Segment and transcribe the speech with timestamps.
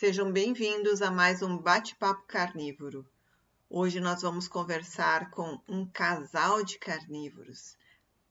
[0.00, 3.04] Sejam bem-vindos a mais um bate-papo carnívoro.
[3.68, 7.76] Hoje nós vamos conversar com um casal de carnívoros,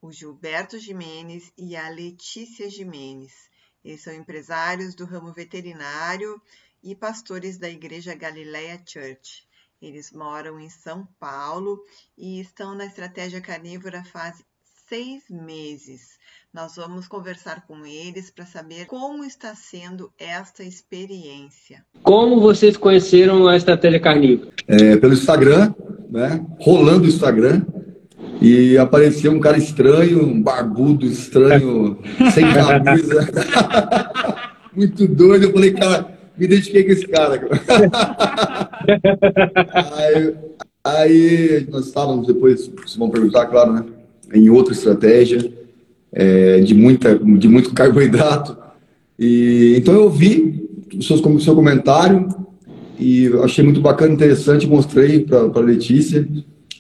[0.02, 3.50] o Gilberto Jimenez e a Letícia Jimenez.
[3.84, 6.42] Eles são empresários do ramo veterinário
[6.82, 9.46] e pastores da Igreja Galileia Church.
[9.82, 11.84] Eles moram em São Paulo
[12.18, 14.42] e estão na estratégia carnívora faz
[14.88, 16.18] seis meses.
[16.54, 21.84] Nós vamos conversar com eles para saber como está sendo esta experiência.
[22.04, 24.52] Como vocês conheceram a estratégia carnívora?
[24.66, 25.74] É, pelo Instagram,
[26.10, 26.46] né?
[26.60, 27.66] Rolando o Instagram.
[28.42, 32.00] E apareceu um cara estranho, um barbudo estranho,
[32.34, 33.28] sem camisa.
[34.74, 35.46] Muito doido.
[35.46, 37.42] Eu falei, cara, me identifiquei com esse cara.
[39.98, 40.36] aí,
[40.84, 43.97] aí, nós estávamos depois, vocês vão perguntar, claro, né?
[44.34, 45.52] Em outra estratégia
[46.12, 48.58] é, de, muita, de muito carboidrato.
[49.20, 52.28] E, então eu vi o seu, o seu comentário
[53.00, 56.28] e achei muito bacana, interessante, mostrei para a Letícia.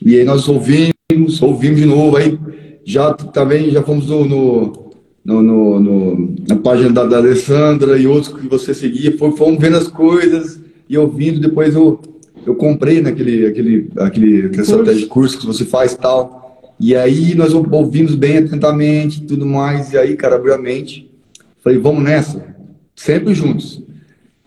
[0.03, 2.37] E aí nós ouvimos, ouvimos de novo, aí
[2.83, 8.33] já também já fomos no, no, no, no na página da, da, Alessandra e outros
[8.33, 11.99] que você seguia, fomos vendo as coisas e ouvindo, depois eu,
[12.45, 16.46] eu comprei naquele aquele, aquele, aquele estratégia de curso que você faz tal.
[16.79, 19.91] E aí nós ouvimos bem atentamente tudo mais.
[19.93, 21.09] E aí, cara, abriu a mente.
[21.63, 22.55] Falei, vamos nessa.
[22.95, 23.81] Sempre juntos.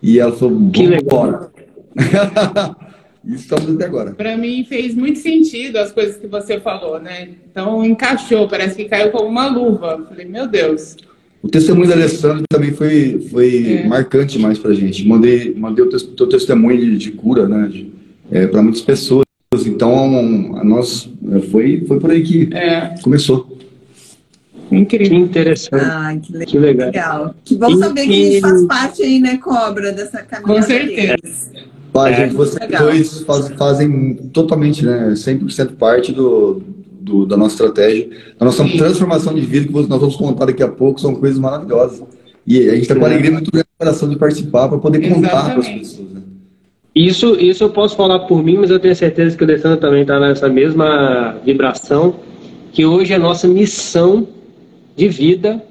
[0.03, 1.51] E ela falou, vamos embora.
[3.25, 4.13] estamos até agora.
[4.13, 7.31] Para mim fez muito sentido as coisas que você falou, né?
[7.51, 10.07] Então encaixou, parece que caiu como uma luva.
[10.09, 10.97] Falei, meu Deus.
[11.43, 13.87] O testemunho da Alessandra também foi, foi é.
[13.87, 15.07] marcante mais pra gente.
[15.07, 17.87] Mandei, mandei o teu testemunho de, de cura, né?
[18.31, 19.25] É, para muitas pessoas.
[19.53, 21.11] Então, a nós
[21.51, 22.95] foi, foi por aí que é.
[23.03, 23.59] começou.
[24.71, 25.09] Incrível.
[25.09, 25.83] Que interessante.
[25.83, 26.47] Ah, que, legal.
[26.47, 27.35] que legal.
[27.45, 30.55] Que bom saber que a gente faz parte aí, né, Cobra, dessa caminhada.
[30.55, 31.51] Com certeza.
[31.93, 36.63] Pai, é, gente, vocês dois faz, fazem totalmente, né, 100% parte do,
[37.01, 38.09] do, da nossa estratégia.
[38.39, 42.05] A nossa transformação de vida, que nós vamos contar daqui a pouco, são coisas maravilhosas.
[42.47, 45.51] E a gente está com alegria muito grande no coração de participar para poder contar
[45.51, 46.10] para as pessoas.
[46.95, 50.03] Isso, isso eu posso falar por mim, mas eu tenho certeza que o Alessandro também
[50.03, 52.17] está nessa mesma vibração,
[52.73, 54.27] que hoje a nossa missão
[54.97, 55.63] de vida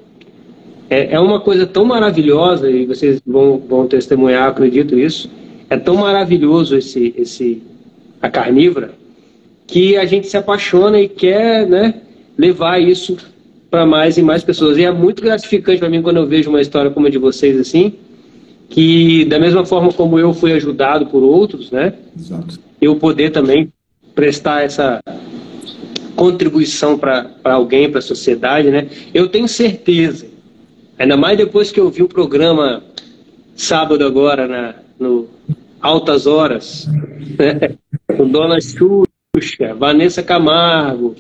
[0.89, 5.29] é, é uma coisa tão maravilhosa, e vocês vão, vão testemunhar, acredito isso,
[5.69, 7.61] é tão maravilhoso esse, esse
[8.21, 8.91] a carnívora,
[9.67, 11.95] que a gente se apaixona e quer né,
[12.37, 13.17] levar isso
[13.69, 14.77] para mais e mais pessoas.
[14.77, 17.59] E é muito gratificante para mim quando eu vejo uma história como a de vocês
[17.59, 17.93] assim,
[18.69, 21.93] que da mesma forma como eu fui ajudado por outros, né?
[22.17, 22.59] Exato.
[22.79, 23.73] Eu poder também
[24.13, 25.01] prestar essa
[26.15, 28.87] contribuição para alguém, para a sociedade, né?
[29.13, 30.27] Eu tenho certeza,
[30.97, 32.83] ainda mais depois que eu vi o programa
[33.55, 35.27] sábado agora na no
[35.81, 36.87] Altas Horas,
[37.37, 37.75] né?
[38.15, 41.15] com Dona Xuxa, Vanessa Camargo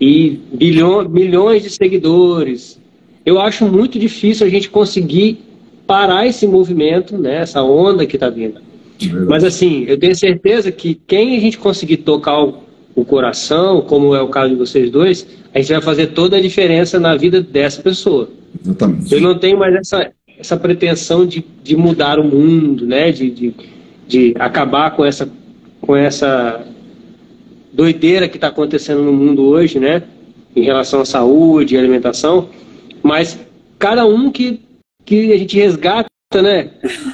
[0.00, 2.78] e bilhões, milhões de seguidores.
[3.24, 5.47] Eu acho muito difícil a gente conseguir
[5.88, 8.60] parar esse movimento, né, essa onda que está vindo.
[9.26, 12.58] Mas assim, eu tenho certeza que quem a gente conseguir tocar o,
[12.94, 16.40] o, coração, como é o caso de vocês dois, a gente vai fazer toda a
[16.40, 18.28] diferença na vida dessa pessoa.
[18.62, 19.14] Exatamente.
[19.14, 23.54] Eu não tenho mais essa, essa pretensão de, de mudar o mundo, né, de, de,
[24.06, 25.26] de acabar com essa,
[25.80, 26.66] com essa
[27.72, 30.02] doideira que está acontecendo no mundo hoje, né,
[30.54, 32.50] em relação à saúde e alimentação,
[33.02, 33.38] mas
[33.78, 34.67] cada um que
[35.08, 36.70] que a gente resgata, né?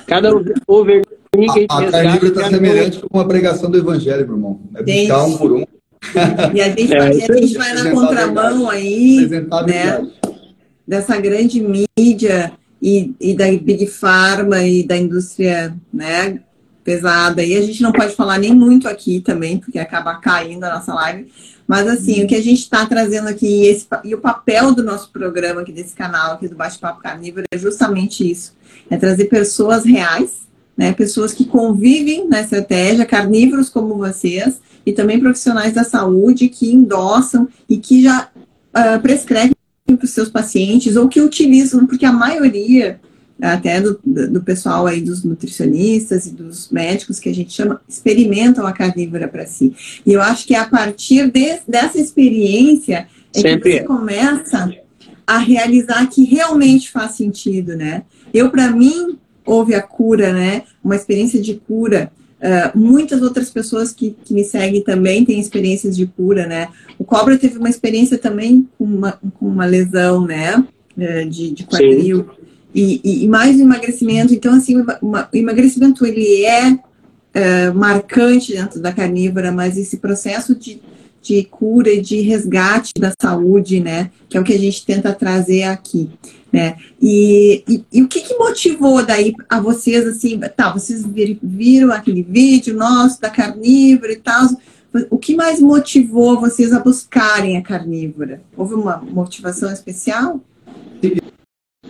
[0.06, 0.30] Cada
[0.66, 1.86] ovelhinha que a gente a, resgata.
[1.86, 4.60] A carnívora está semelhante com a pregação do evangelho, meu irmão.
[4.74, 5.64] É buscar um por um.
[6.52, 10.10] E a gente, é, vai, a gente vai na contramão aí, né?
[10.86, 12.52] Dessa grande mídia
[12.82, 16.40] e, e da Big Pharma e da indústria, né?
[16.82, 17.42] Pesada.
[17.42, 20.92] E a gente não pode falar nem muito aqui também, porque acaba caindo a nossa
[20.92, 21.30] live
[21.66, 24.82] mas assim, o que a gente está trazendo aqui e, esse, e o papel do
[24.82, 28.54] nosso programa aqui desse canal aqui do Bate-Papo Carnívoro é justamente isso.
[28.90, 30.92] É trazer pessoas reais, né?
[30.92, 37.48] Pessoas que convivem na estratégia, carnívoros como vocês, e também profissionais da saúde que endossam
[37.68, 39.54] e que já uh, prescrevem
[39.86, 43.00] para os seus pacientes ou que utilizam, porque a maioria
[43.40, 48.66] até do, do pessoal aí dos nutricionistas e dos médicos que a gente chama, experimentam
[48.66, 49.74] a carnívora para si.
[50.06, 53.84] E eu acho que a partir de, dessa experiência é Sempre que você é.
[53.84, 54.70] começa
[55.26, 58.02] a realizar que realmente faz sentido, né?
[58.32, 60.62] Eu, para mim, houve a cura, né?
[60.82, 62.12] Uma experiência de cura.
[62.40, 66.68] Uh, muitas outras pessoas que, que me seguem também têm experiências de cura, né?
[66.98, 70.56] O Cobra teve uma experiência também com uma, com uma lesão, né?
[70.96, 72.28] Uh, de, de quadril.
[72.36, 72.43] Sim.
[72.74, 74.34] E, e, mais emagrecimento.
[74.34, 76.78] Então, assim, o emagrecimento ele é,
[77.32, 80.80] é marcante dentro da carnívora, mas esse processo de,
[81.22, 85.12] de cura e de resgate da saúde, né, que é o que a gente tenta
[85.12, 86.10] trazer aqui,
[86.52, 91.04] né, e, e, e o que, que, motivou daí a vocês, assim, tá, vocês
[91.42, 94.48] viram aquele vídeo nosso da carnívora e tal,
[95.10, 98.40] o que mais motivou vocês a buscarem a carnívora?
[98.56, 100.40] Houve uma motivação especial?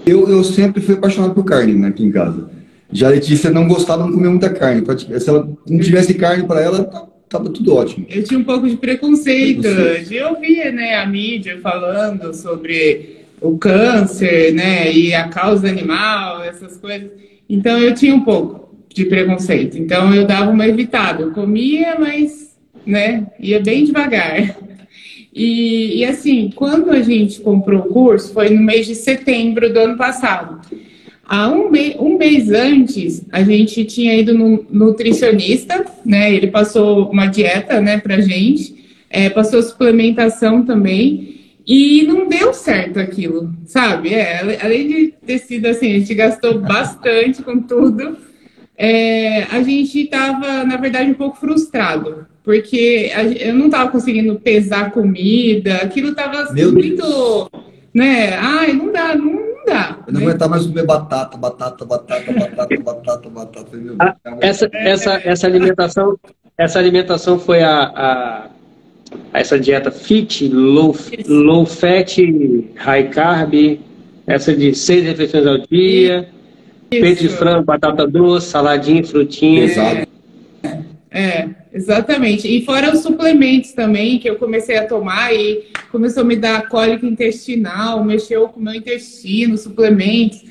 [0.06, 2.50] Eu, eu sempre fui apaixonado por carne né, aqui em casa.
[2.92, 4.84] Já a Letícia não gostava, não comia muita carne.
[5.18, 8.06] Se ela não tivesse carne para ela, tava tudo ótimo.
[8.08, 10.08] Eu tinha um pouco de preconceito, preconceito.
[10.08, 16.76] de ouvir né, a mídia falando sobre o câncer, né, e a causa animal, essas
[16.76, 17.10] coisas.
[17.48, 19.76] Então eu tinha um pouco de preconceito.
[19.76, 21.22] Então eu dava uma evitada.
[21.22, 22.56] Eu comia, mas,
[22.86, 24.56] né, ia bem devagar.
[25.34, 29.80] E, e, assim, quando a gente comprou o curso, foi no mês de setembro do
[29.80, 30.60] ano passado.
[31.26, 36.32] Há um, me um mês antes, a gente tinha ido no nutricionista, né?
[36.32, 38.74] Ele passou uma dieta, né, pra gente,
[39.10, 41.34] é, passou suplementação também,
[41.66, 44.12] e não deu certo aquilo, sabe?
[44.12, 48.18] É, além de ter sido assim, a gente gastou bastante com tudo,
[48.76, 53.10] é, a gente estava, na verdade, um pouco frustrado, porque
[53.40, 57.50] eu não estava conseguindo pesar comida, aquilo estava muito.
[57.94, 58.34] Né?
[58.36, 59.98] Ai, não dá, não, não dá.
[60.06, 60.26] Eu não né?
[60.26, 63.70] aguentava mais comer batata, batata, batata, batata, batata, batata.
[63.98, 66.18] Ah, essa, essa, essa alimentação,
[66.58, 68.50] essa alimentação foi a, a,
[69.32, 70.94] essa dieta fit, low,
[71.26, 72.18] low fat,
[72.76, 73.80] high carb,
[74.26, 76.28] essa de seis refeições ao dia.
[76.90, 79.64] Peito de frango, batata doce, saladinha, frutinha.
[79.64, 80.08] Exato.
[81.10, 82.48] É, exatamente.
[82.48, 86.68] E fora os suplementos também, que eu comecei a tomar e começou a me dar
[86.68, 90.42] cólica intestinal, mexeu com o meu intestino, suplementos.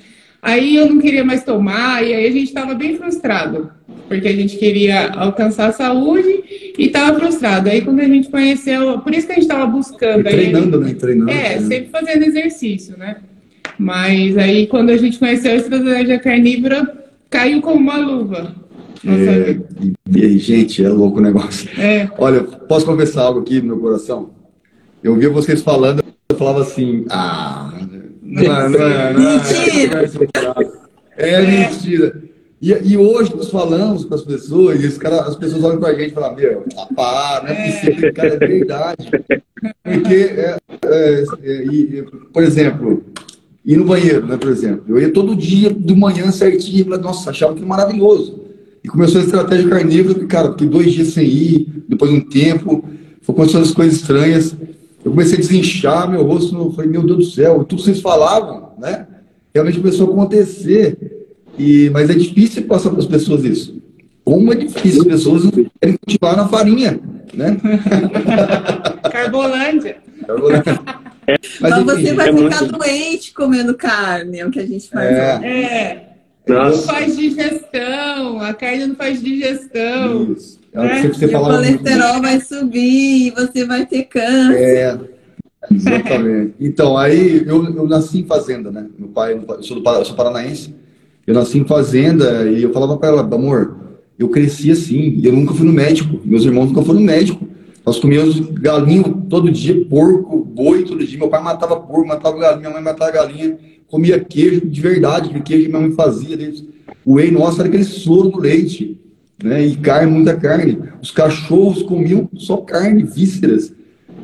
[0.41, 3.71] Aí eu não queria mais tomar, e aí a gente estava bem frustrado,
[4.09, 7.69] porque a gente queria alcançar a saúde e estava frustrado.
[7.69, 10.19] Aí quando a gente conheceu, por isso que a gente estava buscando.
[10.27, 10.93] E treinando, aí, né?
[10.99, 11.31] Treinando.
[11.31, 13.17] É, sempre fazendo exercício, né?
[13.77, 16.93] Mas aí, quando a gente conheceu a estratégia carnívora,
[17.29, 18.55] caiu como uma luva.
[19.05, 19.59] É,
[20.09, 21.69] e, gente, é louco o negócio.
[21.79, 22.09] É.
[22.17, 24.31] Olha, posso confessar algo aqui no meu coração?
[25.03, 27.73] Eu via vocês falando, eu falava assim, ah,
[28.21, 30.09] não, não, não, mentira!
[31.17, 32.23] É, é mentira.
[32.61, 36.11] E, e, hoje nós falamos com as pessoas, e cara, as pessoas olham pra gente
[36.11, 36.63] e falam, meu,
[36.97, 39.11] ah, não é possível, cara, é verdade.
[39.83, 43.03] Porque, é, é, é, por exemplo,
[43.65, 44.85] ir no banheiro, né, por exemplo.
[44.87, 48.42] Eu ia todo dia de manhã certinho, e falava, nossa, achava que maravilhoso.
[48.83, 52.83] E começou a estratégia carnívora, cara, porque dois dias sem ir, depois um tempo,
[53.21, 54.55] foi começando as coisas estranhas.
[55.03, 58.01] Eu comecei a desinchar meu rosto, eu falei, meu Deus do céu, tudo que vocês
[58.01, 59.07] falavam, né?
[59.53, 61.27] Realmente começou a acontecer.
[61.57, 63.81] E, mas é difícil passar para as pessoas isso.
[64.25, 65.43] Como é difícil, as pessoas
[65.79, 66.99] querem continuar na farinha,
[67.33, 67.57] né?
[69.11, 69.97] Carbolândia.
[70.25, 70.79] Carbolândia.
[71.25, 72.77] Mas, Mas enfim, você vai é ficar muito...
[72.77, 75.09] doente comendo carne, é o que a gente faz.
[75.09, 75.47] É.
[75.47, 76.12] é.
[76.47, 80.33] Não faz digestão, a carne não faz digestão.
[80.33, 80.59] Isso.
[80.73, 81.01] É né?
[81.07, 84.57] Você, o colesterol vai subir e você vai ter câncer.
[84.57, 84.99] É,
[85.71, 86.55] exatamente.
[86.59, 88.87] então, aí eu, eu nasci em fazenda, né?
[88.97, 90.73] Meu pai, eu sou, do, eu sou paranaense,
[91.27, 93.77] eu nasci em fazenda e eu falava para ela, amor,
[94.17, 97.47] eu cresci assim, eu nunca fui no médico, meus irmãos nunca foram no médico.
[97.85, 101.19] Nós comíamos galinho todo dia, porco, boi todo dia.
[101.19, 103.57] Meu pai matava porco, matava galinha, minha mãe matava galinha.
[103.93, 106.51] Comia queijo de verdade, aquele queijo que minha mãe fazia.
[107.05, 108.99] O whey nosso era aquele soro do leite,
[109.43, 109.63] né?
[109.63, 110.79] E carne, muita carne.
[110.99, 113.71] Os cachorros comiam só carne, vísceras.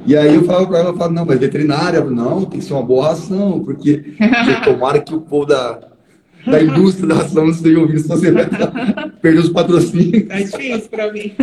[0.08, 2.74] E aí eu falava para ela, eu falava, não, mas veterinária, não, tem que ser
[2.74, 4.16] uma boa ração, porque
[4.66, 5.80] tomara que o povo da,
[6.46, 8.48] da indústria da ação ouvindo, senão você vai
[9.22, 10.28] perder os patrocínios.
[10.28, 11.34] Tá difícil para mim.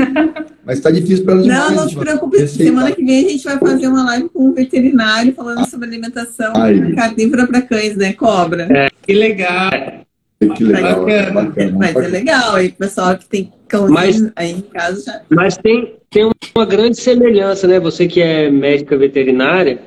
[0.64, 1.46] Mas tá difícil para nós.
[1.46, 2.38] Não, não se preocupe.
[2.38, 2.66] Receitar.
[2.66, 5.66] Semana que vem a gente vai fazer uma live com um veterinário falando ah.
[5.66, 6.52] sobre alimentação
[6.94, 8.12] carnívora para cães, né?
[8.12, 8.66] Cobra.
[8.70, 9.70] É, que legal.
[10.54, 11.04] Que legal.
[11.04, 11.30] Bacana.
[11.30, 11.78] bacana.
[11.78, 15.20] Mas é legal aí, pessoal que tem cãozinho aí em casa já.
[15.30, 17.80] Mas tem, tem uma grande semelhança, né?
[17.80, 19.78] Você que é médica veterinária,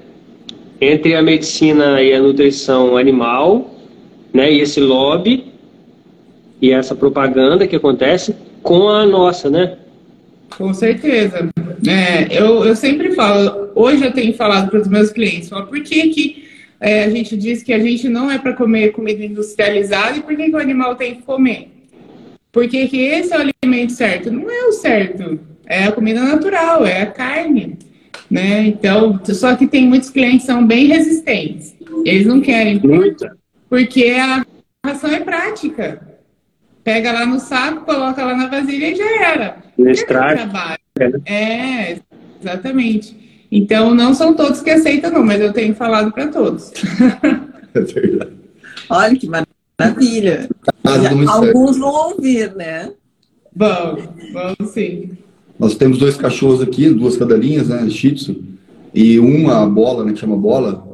[0.81, 3.78] entre a medicina e a nutrição animal
[4.33, 5.45] né, e esse lobby
[6.61, 9.77] e essa propaganda que acontece com a nossa, né?
[10.57, 11.49] Com certeza.
[11.87, 15.81] É, eu, eu sempre falo, hoje eu tenho falado para os meus clientes, falo, por
[15.81, 20.17] que, que é, a gente diz que a gente não é para comer comida industrializada
[20.17, 21.69] e por que, que o animal tem que comer?
[22.51, 24.31] Porque que esse é o alimento certo?
[24.31, 25.39] Não é o certo.
[25.65, 27.77] É a comida natural, é a carne.
[28.29, 28.67] Né?
[28.67, 31.75] Então, só que tem muitos clientes que são bem resistentes.
[32.03, 32.79] Eles não querem.
[32.79, 33.38] Muita
[33.69, 34.45] porque a
[34.85, 36.01] ração é prática.
[36.83, 39.57] Pega lá no saco, coloca lá na vasilha e já era.
[39.77, 40.49] No extrato.
[41.25, 41.99] É,
[42.41, 43.47] exatamente.
[43.51, 46.71] Então, não são todos que aceitam, não, mas eu tenho falado para todos.
[47.71, 48.31] É verdade.
[48.89, 50.49] Olha que maravilha.
[51.27, 52.91] Alguns vão ouvir, né?
[53.55, 55.11] Vamos, vamos sim.
[55.59, 58.43] Nós temos dois cachorros aqui, duas cadelinhas, né, shih tzu,
[58.91, 60.87] e uma bola, né, que chama bola,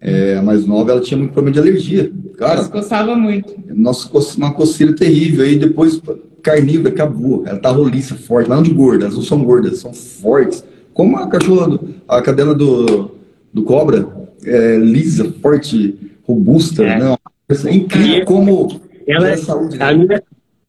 [0.00, 2.10] é, a mais nova, ela tinha muito problema de alergia.
[2.38, 3.54] Cara, Nossa, coçava muito.
[3.68, 5.44] Nossa, uma coceira terrível.
[5.44, 6.00] Aí depois,
[6.42, 7.44] carnívora, acabou.
[7.46, 10.64] Ela tá roliça, forte, não de gorda, elas não são gordas, são fortes.
[10.94, 11.78] Como a cachorra,
[12.08, 13.10] a cadela do,
[13.52, 14.08] do cobra,
[14.44, 16.98] é, lisa, forte, robusta, é.
[16.98, 17.18] não.
[17.50, 19.76] É incrível como ela é saúde.
[19.76, 19.84] Né?
[19.84, 20.22] A minha,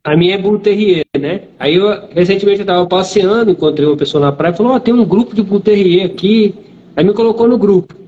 [0.03, 1.41] a minha é Bull Terrier, né?
[1.59, 4.79] Aí eu, recentemente eu estava passeando, encontrei uma pessoa na praia e falou, ó, oh,
[4.79, 6.55] tem um grupo de Bull Terrier aqui.
[6.95, 8.00] Aí me colocou no grupo.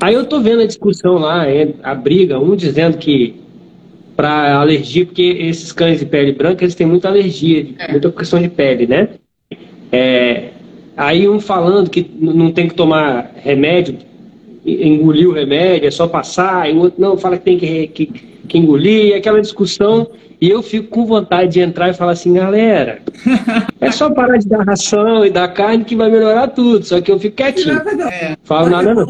[0.00, 1.44] Aí eu tô vendo a discussão lá,
[1.82, 3.34] a briga, um dizendo que
[4.16, 7.92] para alergia, porque esses cães de pele branca, eles têm muita alergia, é.
[7.92, 9.10] muita questão de pele, né?
[9.92, 10.50] É,
[10.96, 13.98] aí um falando que não tem que tomar remédio,
[14.64, 18.06] engolir o remédio, é só passar, e o outro não, fala que tem que, que,
[18.46, 20.08] que engolir, aquela discussão.
[20.40, 23.00] E eu fico com vontade de entrar e falar assim, galera,
[23.80, 26.84] é só parar de dar ração e dar carne que vai melhorar tudo.
[26.84, 27.78] Só que eu fico quietinho.
[28.08, 28.36] É.
[28.44, 29.06] Falo nada não.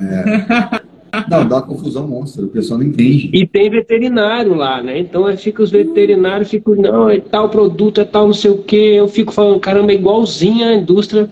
[0.00, 0.86] É.
[1.30, 3.30] Não, dá uma confusão monstra, o pessoal não entende.
[3.32, 4.98] E tem veterinário lá, né?
[4.98, 8.94] Então fica os veterinários, ficam, não, é tal produto, é tal não sei o quê.
[8.96, 11.28] Eu fico falando, caramba, é igualzinha a indústria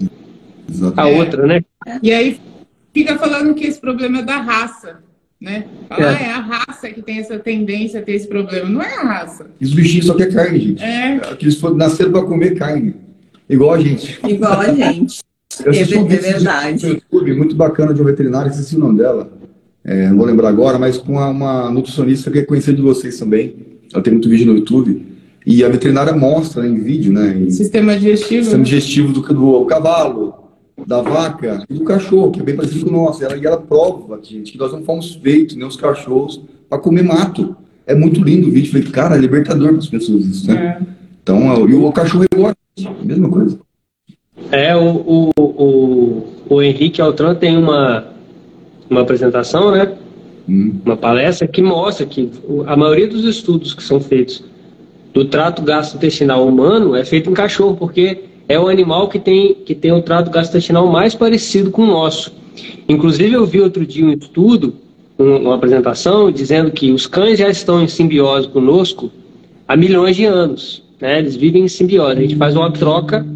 [0.68, 1.14] Exatamente.
[1.14, 1.62] a outra, né?
[2.02, 2.40] E aí
[2.92, 4.98] fica falando que esse problema é da raça
[5.40, 5.64] né?
[5.88, 6.06] Fala, é.
[6.06, 8.68] Ah, é a raça que tem essa tendência a ter esse problema.
[8.68, 9.46] Não é a raça.
[9.60, 10.82] Os bichinhos só querem carne, gente.
[10.82, 11.20] É.
[11.40, 12.94] Eles nasceram para comer carne.
[13.48, 14.18] Igual a gente.
[14.26, 15.20] Igual a gente.
[15.64, 16.86] Eu assisti é, um vídeo verdade.
[16.86, 19.30] no YouTube muito bacana de uma veterinária, esqueci o nome dela.
[19.84, 23.18] É, não vou lembrar agora, mas com uma, uma nutricionista que é conhecida de vocês
[23.18, 23.54] também.
[23.92, 25.06] Ela tem muito vídeo no YouTube.
[25.46, 27.36] E a veterinária mostra né, em vídeo, né?
[27.36, 28.44] Em sistema digestivo.
[28.44, 30.43] Sistema digestivo do, do, do cavalo,
[30.86, 33.24] da vaca e do cachorro, que é bem parecido com o nosso.
[33.24, 37.02] Ela, e ela prova, gente, que nós não fomos feitos, nem os cachorros, para comer
[37.02, 37.56] mato.
[37.86, 38.72] É muito lindo o vídeo.
[38.72, 40.78] Falei, cara, é libertador para as pessoas isso, né?
[40.80, 40.86] É.
[41.22, 43.58] Então, e o cachorro é igual a mesma coisa.
[44.50, 48.04] É, o, o, o, o Henrique Altran tem uma,
[48.90, 49.92] uma apresentação, né?
[50.48, 50.74] Hum.
[50.84, 52.30] Uma palestra que mostra que
[52.66, 54.44] a maioria dos estudos que são feitos
[55.14, 59.74] do trato gastrointestinal humano é feito em cachorro, porque é o animal que tem, que
[59.74, 62.32] tem o trato gastrointestinal mais parecido com o nosso.
[62.88, 64.74] Inclusive, eu vi outro dia um estudo,
[65.18, 69.10] uma apresentação, dizendo que os cães já estão em simbiose conosco
[69.66, 70.82] há milhões de anos.
[71.00, 71.18] Né?
[71.18, 72.18] Eles vivem em simbiose.
[72.18, 73.26] A gente faz uma troca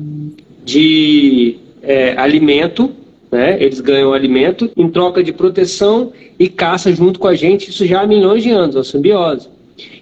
[0.65, 2.91] de é, alimento,
[3.31, 3.57] né?
[3.62, 8.03] eles ganham alimento em troca de proteção e caça junto com a gente, isso já
[8.03, 9.49] há milhões de anos, a simbiose.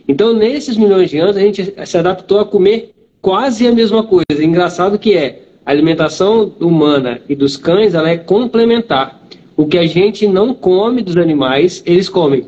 [0.09, 2.93] Então, nesses milhões de anos, a gente se adaptou a comer
[3.27, 4.45] quase a mesma coisa.
[4.45, 9.21] Engraçado que é, a alimentação humana e dos cães, ela é complementar.
[9.57, 12.47] O que a gente não come dos animais, eles comem.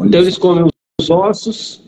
[0.00, 0.70] Então eles comem
[1.00, 1.82] os ossos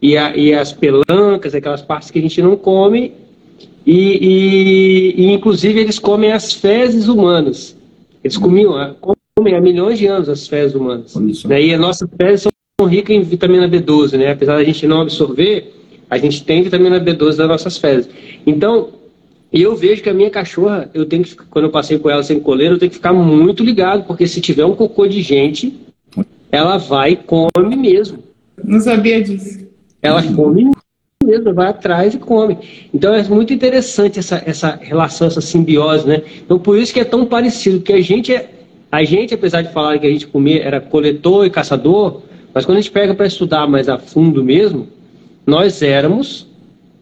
[0.00, 3.12] e, a, e as pelancas, aquelas partes que a gente não come,
[3.84, 7.76] e, e, e, inclusive eles comem as fezes humanas.
[8.24, 8.96] Eles comiam,
[9.36, 11.14] comem há milhões de anos as fezes humanas.
[11.50, 12.48] E as nossas fezes
[12.80, 14.32] são ricas em vitamina B12, né?
[14.32, 15.81] Apesar da gente não absorver,
[16.12, 18.06] a gente tem vitamina B12 das nossas fezes.
[18.46, 18.90] Então,
[19.50, 22.38] eu vejo que a minha cachorra, eu tenho que, quando eu passei com ela sem
[22.38, 25.74] coleira, eu tenho que ficar muito ligado, porque se tiver um cocô de gente,
[26.50, 28.18] ela vai e come mesmo.
[28.62, 29.66] Não sabia disso.
[30.02, 30.70] Ela come
[31.24, 32.58] mesmo, vai atrás e come.
[32.92, 36.20] Então é muito interessante essa, essa relação, essa simbiose, né?
[36.44, 38.50] Então por isso que é tão parecido, porque a gente é,
[38.90, 42.20] a gente, apesar de falar que a gente comia, era coletor e caçador,
[42.52, 44.88] mas quando a gente pega para estudar mais a fundo mesmo,
[45.46, 46.46] nós éramos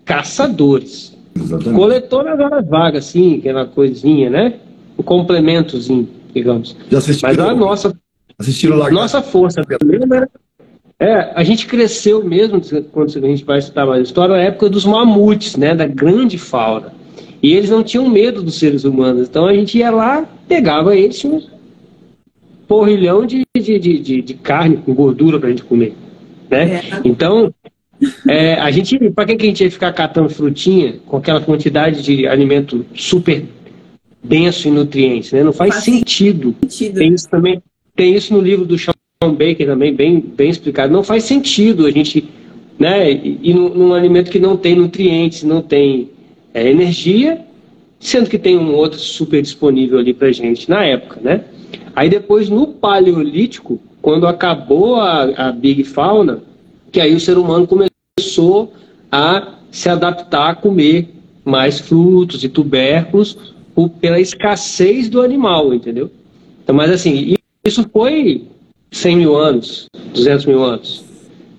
[0.05, 1.17] caçadores.
[1.37, 1.77] Exatamente.
[1.77, 4.55] Coletor nas horas vagas, assim, aquela coisinha, né?
[4.97, 6.77] O complementozinho, digamos.
[6.91, 7.97] Mas a nossa,
[8.39, 10.29] assistiram lá nossa força mesmo era,
[10.99, 12.61] é, a gente cresceu mesmo,
[12.93, 15.75] quando a gente vai estudar mais história, na época dos mamutes, né?
[15.75, 16.93] Da grande fauna.
[17.43, 19.29] E eles não tinham medo dos seres humanos.
[19.29, 21.43] Então a gente ia lá, pegava eles, tinha um
[22.69, 25.97] porrilhão de, de, de, de carne com gordura para a gente comer.
[26.51, 26.75] Né?
[26.75, 26.83] É.
[27.05, 27.53] Então,
[28.28, 32.02] é, a gente, para que, que a gente ia ficar catando frutinha com aquela quantidade
[32.02, 33.45] de alimento super
[34.23, 35.42] denso em nutrientes, né?
[35.42, 36.54] Não faz, faz sentido.
[36.62, 36.99] sentido.
[36.99, 37.62] Tem isso também,
[37.95, 40.92] tem isso no livro do Sean Baker também, bem, bem explicado.
[40.92, 42.28] Não faz sentido a gente,
[42.78, 43.11] né?
[43.11, 46.11] E num, num alimento que não tem nutrientes, não tem
[46.54, 47.40] é, energia,
[47.99, 51.45] sendo que tem um outro super disponível ali para gente na época, né?
[51.95, 56.42] Aí depois no paleolítico quando acabou a, a Big Fauna,
[56.91, 58.73] que aí o ser humano começou
[59.11, 61.09] a se adaptar a comer
[61.45, 63.55] mais frutos e tubérculos
[64.01, 66.11] pela escassez do animal, entendeu?
[66.63, 68.45] Então, mas assim, isso foi
[68.91, 71.05] 100 mil anos, 200 mil anos.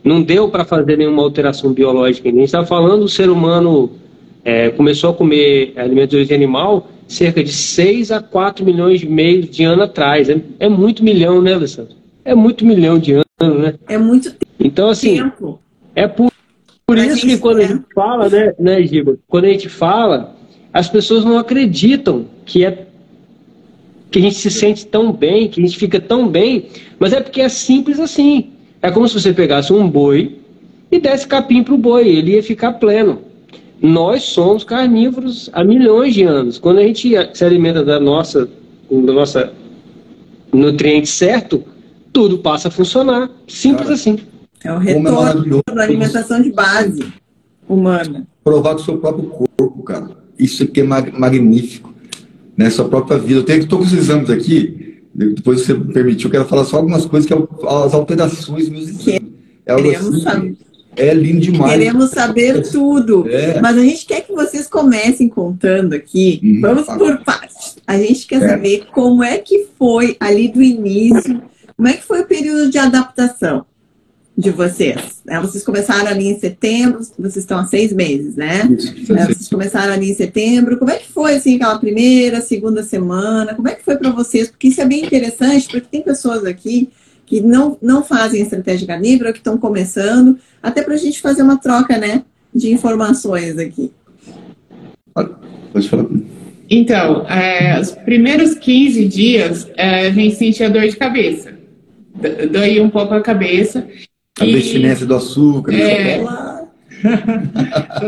[0.04, 2.30] Não deu para fazer nenhuma alteração biológica.
[2.30, 3.92] A gente está falando do ser humano
[4.44, 9.06] é, começou a comer alimentos de origem animal cerca de 6 a 4 milhões e
[9.06, 10.30] meio de anos atrás.
[10.30, 11.96] É, é muito milhão, né, Alessandro?
[12.24, 13.74] É muito milhão de anos, né?
[13.88, 14.51] É muito tempo.
[14.64, 15.20] Então, assim,
[15.96, 16.32] é por,
[16.86, 19.18] por isso que quando a gente fala, né, né, Giba?
[19.28, 20.36] Quando a gente fala,
[20.74, 22.88] as pessoas não acreditam que é
[24.10, 26.68] que a gente se sente tão bem, que a gente fica tão bem,
[27.00, 28.52] mas é porque é simples assim.
[28.82, 30.38] É como se você pegasse um boi
[30.92, 33.22] e desse capim para o boi, ele ia ficar pleno.
[33.82, 36.60] Nós somos carnívoros há milhões de anos.
[36.60, 38.50] Quando a gente se alimenta da nossa,
[38.92, 39.54] da nossa
[40.52, 41.64] nutriente certo,
[42.12, 43.30] tudo passa a funcionar.
[43.48, 44.20] Simples Cara, assim.
[44.64, 47.14] É o é retorno é da alimentação de base
[47.68, 48.28] humana.
[48.44, 50.10] Provar com o seu próprio corpo, cara.
[50.38, 51.94] Isso aqui é magnífico.
[52.56, 52.70] Né?
[52.70, 53.40] Sua própria vida.
[53.40, 55.00] Eu tenho todos os exames aqui.
[55.14, 58.90] Depois você me permitiu, eu quero falar só algumas coisas que é as alterações nos
[58.90, 59.32] exames.
[59.66, 60.58] É Queremos saber.
[60.96, 61.72] É lindo demais.
[61.72, 63.28] Queremos saber tudo.
[63.30, 63.62] É.
[63.62, 66.40] Mas a gente quer que vocês comecem contando aqui.
[66.44, 67.78] Hum, Vamos por partes.
[67.88, 68.50] A gente quer é.
[68.50, 71.42] saber como é que foi ali do início,
[71.76, 73.66] como é que foi o período de adaptação
[74.42, 75.22] de vocês?
[75.24, 75.40] Né?
[75.40, 78.68] Vocês começaram ali em setembro, vocês estão há seis meses, né?
[78.72, 80.78] Isso, é, vocês começaram ali em setembro.
[80.78, 83.54] Como é que foi assim aquela primeira, segunda semana?
[83.54, 84.50] Como é que foi para vocês?
[84.50, 86.90] Porque isso é bem interessante, porque tem pessoas aqui
[87.26, 91.58] que não, não fazem estratégia carnívora, que estão começando, até para a gente fazer uma
[91.58, 93.92] troca, né, de informações aqui.
[95.14, 96.08] Pode falar.
[96.70, 101.54] Então, é, os primeiros 15 dias é, a gente sentia dor de cabeça.
[102.52, 103.88] Doía um pouco a cabeça.
[104.40, 104.56] A e...
[104.56, 105.74] abstinência do açúcar.
[105.74, 106.24] É...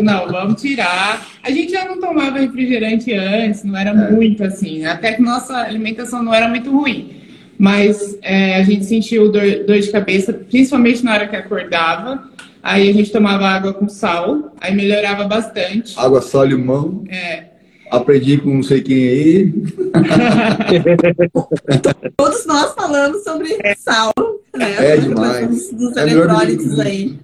[0.01, 1.25] não, vamos tirar.
[1.41, 4.11] A gente já não tomava refrigerante antes, não era é.
[4.11, 4.85] muito assim.
[4.85, 7.21] Até que nossa alimentação não era muito ruim.
[7.57, 12.29] Mas é, a gente sentiu dor, dor de cabeça, principalmente na hora que acordava.
[12.61, 15.93] Aí a gente tomava água com sal, aí melhorava bastante.
[15.97, 17.03] Água, sal, limão.
[17.09, 17.52] É.
[17.93, 19.53] Aprendi com não sei quem aí.
[22.17, 24.11] Todos nós falamos sobre sal,
[24.55, 24.75] né?
[24.79, 25.47] É demais.
[25.47, 27.19] Dos, dos é eletrólitos aí.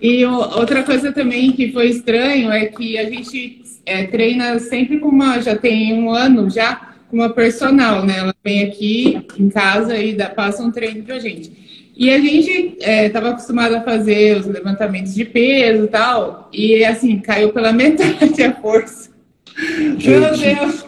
[0.00, 5.08] E outra coisa também que foi estranho é que a gente é, treina sempre com
[5.08, 5.40] uma.
[5.40, 8.18] Já tem um ano já com uma personal, né?
[8.18, 11.90] Ela vem aqui em casa e dá, passa um treino pra gente.
[11.96, 16.84] E a gente estava é, acostumado a fazer os levantamentos de peso e tal, e
[16.84, 19.05] assim, caiu pela metade a força.
[19.56, 20.84] Gente, meu Deus!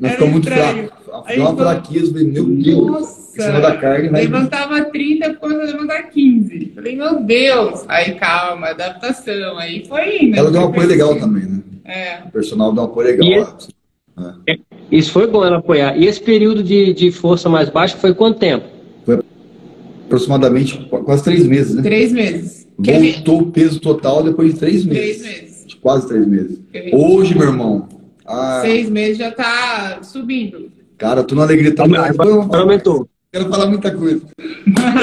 [0.00, 0.90] Nós ficamos muito fracos.
[1.36, 2.86] Uma fraqueza, meu Deus!
[2.86, 4.20] Nossa, em cima da carga, né?
[4.20, 6.72] Levantava 30, ficou levantar 15.
[6.74, 7.84] Falei, meu Deus!
[7.88, 9.58] Aí calma, adaptação.
[9.58, 10.36] Aí foi indo.
[10.36, 11.60] Ela deu um apoio legal também, né?
[11.84, 12.18] É.
[12.26, 13.58] O personal deu um apoio legal.
[14.46, 14.56] É.
[14.90, 15.96] Isso foi bom ela apoiar.
[15.96, 18.66] E esse período de, de força mais baixa foi quanto tempo?
[19.06, 19.20] Foi
[20.04, 21.82] aproximadamente quase três meses, né?
[21.82, 22.68] Três meses.
[22.78, 25.22] Voltou o peso total depois de três meses.
[25.22, 25.49] Três meses.
[25.80, 26.58] Quase três meses.
[26.92, 27.88] Hoje, meu irmão.
[28.26, 30.70] Ah, Seis meses já tá subindo.
[30.96, 31.84] Cara, tu não alegria tá
[32.52, 33.08] Aumentou.
[33.32, 34.22] Quero falar muita coisa.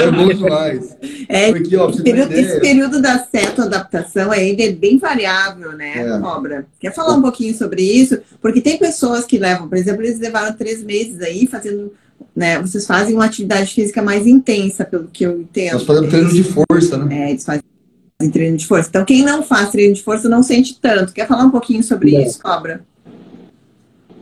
[0.00, 0.96] É bom demais.
[1.30, 6.18] É, Porque, ó, esse, período, esse, período, da ceto-adaptação ainda é bem variável, né, é.
[6.20, 6.66] Cobra?
[6.80, 8.18] Quer falar um pouquinho sobre isso?
[8.40, 11.92] Porque tem pessoas que levam, por exemplo, eles levaram três meses aí fazendo,
[12.34, 12.58] né?
[12.62, 15.74] Vocês fazem uma atividade física mais intensa, pelo que eu entendo.
[15.74, 17.26] Nós fazemos treino de força, né?
[17.26, 17.62] É, eles fazem
[18.26, 18.88] treino de força.
[18.88, 21.12] Então, quem não faz treino de força não sente tanto.
[21.12, 22.80] Quer falar um pouquinho sobre isso, Cobra?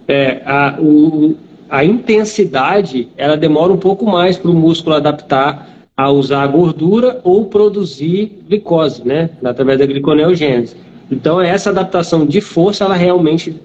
[0.07, 1.35] É, a, o,
[1.71, 7.21] a intensidade ela demora um pouco mais para o músculo adaptar a usar a gordura
[7.25, 10.77] ou produzir glicose, né, através da gliconeogênese.
[11.11, 13.57] Então essa adaptação de força ela realmente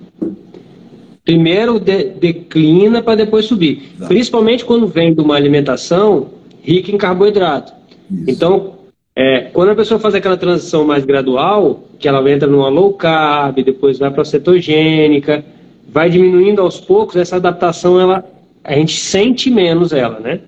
[1.26, 4.08] primeiro de, declina para depois subir, Exato.
[4.08, 6.30] principalmente quando vem de uma alimentação
[6.64, 7.74] rica em carboidrato.
[8.10, 8.30] Isso.
[8.30, 8.81] Então
[9.16, 13.64] é, quando a pessoa faz aquela transição mais gradual, que ela entra numa low carb,
[13.64, 15.44] depois vai para a cetogênica,
[15.90, 18.24] vai diminuindo aos poucos, essa adaptação ela
[18.64, 20.42] a gente sente menos ela, né?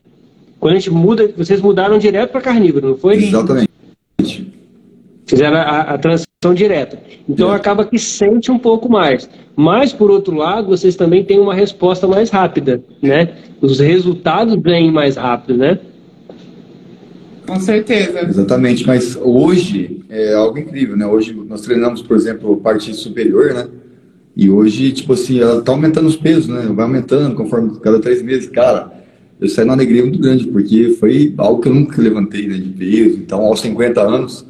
[0.60, 3.16] Quando a gente muda, vocês mudaram direto para carnívoro, não foi?
[3.16, 3.70] Exatamente.
[5.26, 7.00] Fizeram a, a transição direta.
[7.28, 7.56] Então é.
[7.56, 9.30] acaba que sente um pouco mais.
[9.56, 13.30] Mas, por outro lado, vocês também têm uma resposta mais rápida, né?
[13.62, 15.80] Os resultados vêm mais rápido, né?
[17.46, 18.22] Com certeza.
[18.22, 21.06] Exatamente, mas hoje é algo incrível, né?
[21.06, 23.68] Hoje nós treinamos, por exemplo, parte superior, né?
[24.36, 26.62] E hoje, tipo assim, ela tá aumentando os pesos, né?
[26.74, 28.50] Vai aumentando conforme cada três meses.
[28.50, 28.92] Cara,
[29.40, 32.70] eu saí numa alegria muito grande, porque foi algo que eu nunca levantei né, de
[32.70, 33.18] peso.
[33.18, 34.46] Então, aos 50 anos,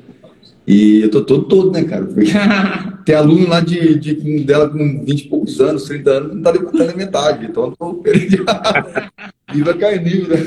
[0.65, 2.05] e eu tô todo, todo, né, cara?
[2.05, 2.31] Porque
[3.03, 6.51] tem aluno lá de, de, dela com 20 e poucos anos, 30 anos, não tá
[6.51, 7.45] levantando a metade.
[7.45, 8.03] Então, eu tô
[9.53, 10.37] Viva carninho, né?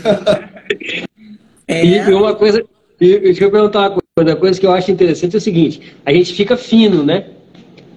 [1.68, 1.84] É.
[1.84, 2.64] E uma coisa,
[2.98, 6.12] deixa eu perguntar uma coisa, uma coisa que eu acho interessante é o seguinte, a
[6.12, 7.26] gente fica fino, né?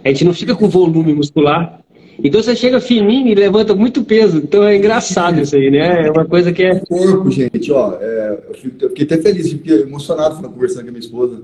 [0.03, 1.79] A gente não fica com volume muscular.
[2.21, 4.37] Então você chega fininho e levanta muito peso.
[4.37, 6.07] Então é engraçado isso aí, né?
[6.07, 6.73] É uma coisa que é.
[6.73, 7.97] O corpo, gente, ó.
[7.99, 11.41] É, eu, fiquei até feliz, fiquei emocionado conversando com a minha esposa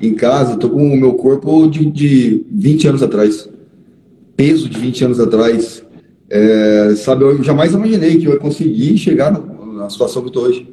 [0.00, 0.56] em casa.
[0.56, 3.48] Tô com o meu corpo de, de 20 anos atrás.
[4.36, 5.82] Peso de 20 anos atrás.
[6.28, 9.40] É, sabe, eu jamais imaginei que eu ia conseguir chegar na,
[9.72, 10.68] na situação que eu tô hoje.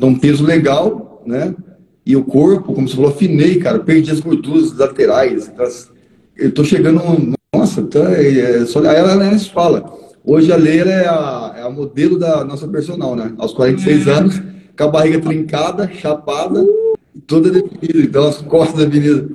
[0.00, 1.54] Então, um peso legal, né?
[2.06, 3.80] E o corpo, como você falou, afinei, cara.
[3.80, 5.52] Perdi as gorduras laterais.
[6.38, 7.02] Eu tô chegando
[7.54, 9.92] nossa, então é, só, aí ela, fala.
[10.24, 13.34] Hoje a Leila é a, é a modelo da nossa personal, né?
[13.36, 14.10] Aos 46 é.
[14.10, 14.42] anos,
[14.74, 16.64] com a barriga trincada, chapada,
[17.26, 19.28] toda definida, então as costas definidas.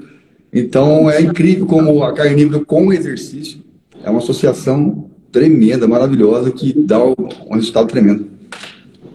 [0.51, 3.63] Então é incrível como a carnívora com o exercício
[4.03, 7.13] é uma associação tremenda, maravilhosa, que dá um,
[7.51, 8.25] um resultado tremendo.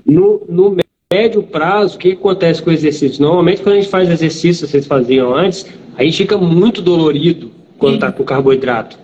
[0.07, 0.77] No, no
[1.13, 3.21] médio prazo, o que acontece com o exercício?
[3.21, 8.13] Normalmente, quando a gente faz exercício, vocês faziam antes, aí fica muito dolorido quando está
[8.13, 8.97] com carboidrato.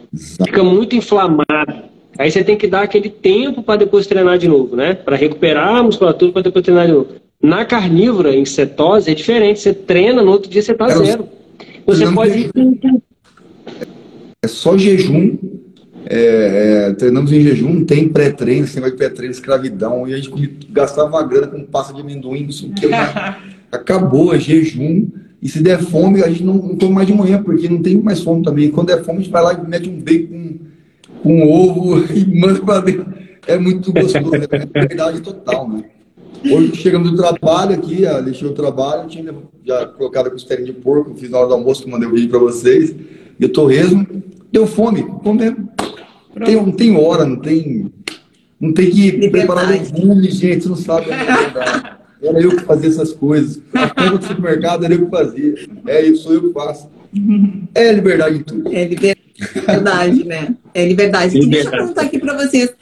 [0.44, 1.84] Fica muito inflamado.
[2.16, 4.94] Aí você tem que dar aquele tempo para depois treinar de novo, né?
[4.94, 7.08] Para recuperar a musculatura para depois treinar de novo.
[7.42, 9.58] Na carnívora, em cetose, é diferente.
[9.58, 11.28] Você treina, no outro dia você está zero.
[11.84, 12.50] Você pode.
[14.42, 15.36] É só jejum.
[16.08, 20.06] É, é, treinamos em jejum, tem pré-treino, esse negócio de pré-treino, escravidão.
[20.06, 22.86] E a gente gastava uma grana com pasta de amendoim, não sei o que.
[23.72, 25.08] Acabou, é jejum
[25.42, 28.00] e se der fome, a gente não, não come mais de manhã, porque não tem
[28.00, 28.70] mais fome também.
[28.70, 30.56] Quando der fome, a gente vai lá e mete um bacon
[31.22, 33.06] com um ovo e manda para dentro.
[33.46, 35.84] É muito gostoso, é verdade total, né?
[36.50, 39.32] Hoje chegamos do trabalho aqui, deixei o trabalho, tinha
[39.64, 42.14] já colocado a costelinha de porco, fiz na hora do almoço, que mandei o um
[42.14, 42.94] vídeo para vocês,
[43.38, 44.06] e o torresmo,
[44.52, 45.68] deu fome, comendo.
[46.44, 47.92] Tem, não tem hora, não tem,
[48.60, 51.06] não tem que preparar legumes, gente, você não sabe.
[52.22, 53.60] Era eu que fazia essas coisas.
[53.74, 55.54] A compra do supermercado era eu que fazia.
[55.86, 56.88] É isso, sou eu que faço.
[57.74, 58.72] É liberdade em tudo.
[58.72, 60.54] É liberdade, né?
[60.74, 61.38] É liberdade.
[61.38, 61.50] liberdade.
[61.50, 62.74] Deixa eu perguntar aqui para vocês.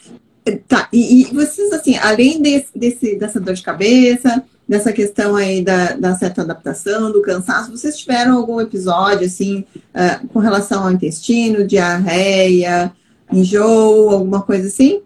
[0.69, 5.62] Tá, e, e, vocês, assim, além desse, desse, dessa dor de cabeça, dessa questão aí
[5.62, 9.64] da, da certa adaptação, do cansaço, vocês tiveram algum episódio, assim,
[9.95, 12.93] uh, com relação ao intestino, diarreia,
[13.33, 15.01] enjoo, alguma coisa assim?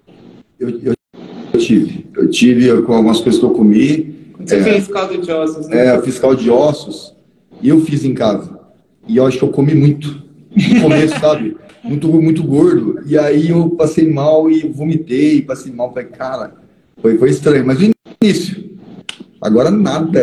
[0.58, 0.94] Eu, eu,
[1.52, 2.06] eu tive.
[2.16, 5.86] Eu tive com algumas coisas que eu comi, você é, fez caldo de ossos, né?
[5.86, 7.14] É, fiz caldo de ossos.
[7.60, 8.58] E eu fiz em casa.
[9.06, 10.22] E eu acho que eu comi muito.
[10.56, 11.56] No começo, sabe?
[11.82, 13.00] Muito, muito gordo.
[13.06, 15.92] E aí eu passei mal e vomitei, passei mal.
[15.92, 16.54] Falei, cara,
[17.02, 17.66] foi, foi estranho.
[17.66, 17.90] Mas no
[18.22, 18.68] início.
[19.40, 20.20] Agora nada.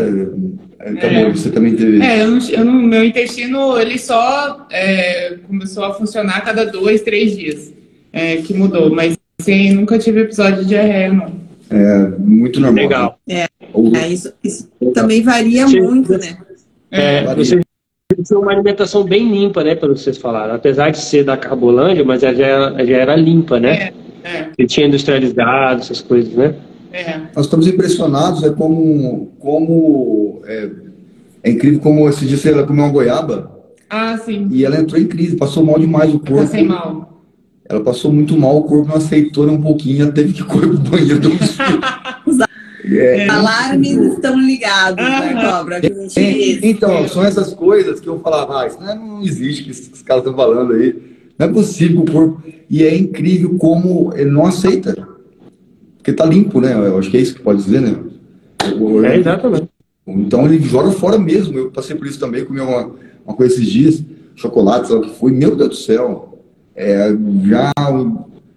[0.80, 1.26] É, tá é.
[1.26, 2.02] bom, você também teve.
[2.02, 6.66] É, eu não, eu não, meu intestino, ele só é, começou a funcionar a cada
[6.66, 7.74] dois, três dias.
[8.16, 8.90] É, que mudou.
[8.96, 11.46] Mas sim, nunca tive episódio de diarreia, não.
[11.70, 12.84] É muito normal.
[12.84, 13.20] Legal.
[13.28, 13.48] É,
[13.96, 15.82] é isso, isso também varia Sim.
[15.82, 16.38] muito, né?
[16.90, 17.60] É, você
[18.10, 20.56] tem uma alimentação bem limpa, né, pelo que vocês falaram.
[20.56, 23.92] Apesar de ser da Carbolândia, mas ela já era, já era limpa, né?
[24.24, 24.66] É, é.
[24.66, 26.56] tinha industrializado, essas coisas, né?
[26.94, 27.20] É.
[27.36, 30.70] Nós estamos impressionados, é como, como é,
[31.44, 33.52] é incrível como esse dia ela comeu uma goiaba.
[33.90, 34.48] Ah, sim.
[34.52, 36.38] E ela entrou em crise, passou mal demais o corpo.
[36.38, 37.15] Passei mal.
[37.68, 40.78] Ela passou muito mal, o corpo não aceitou um pouquinho, ela teve que correr pro
[40.78, 41.20] banheiro.
[42.26, 42.38] Os
[42.94, 45.82] é, alarmes estão ligados, né, Cobra?
[45.84, 49.72] É, então, são essas coisas que eu falava, ah, isso não, é, não existe que
[49.72, 50.96] esses caras estão falando aí.
[51.40, 52.44] Não é possível o corpo.
[52.70, 55.08] E é incrível como ele não aceita.
[55.98, 56.74] Porque tá limpo, né?
[56.74, 57.98] Eu acho que é isso que pode dizer, né?
[59.10, 59.68] É, exatamente.
[60.06, 61.58] Então ele joga fora mesmo.
[61.58, 62.92] Eu passei por isso também, comi uma,
[63.26, 64.04] uma coisa esses dias,
[64.36, 65.32] chocolate, sabe o que foi.
[65.32, 66.35] Meu Deus do céu
[66.76, 67.10] é,
[67.46, 67.72] já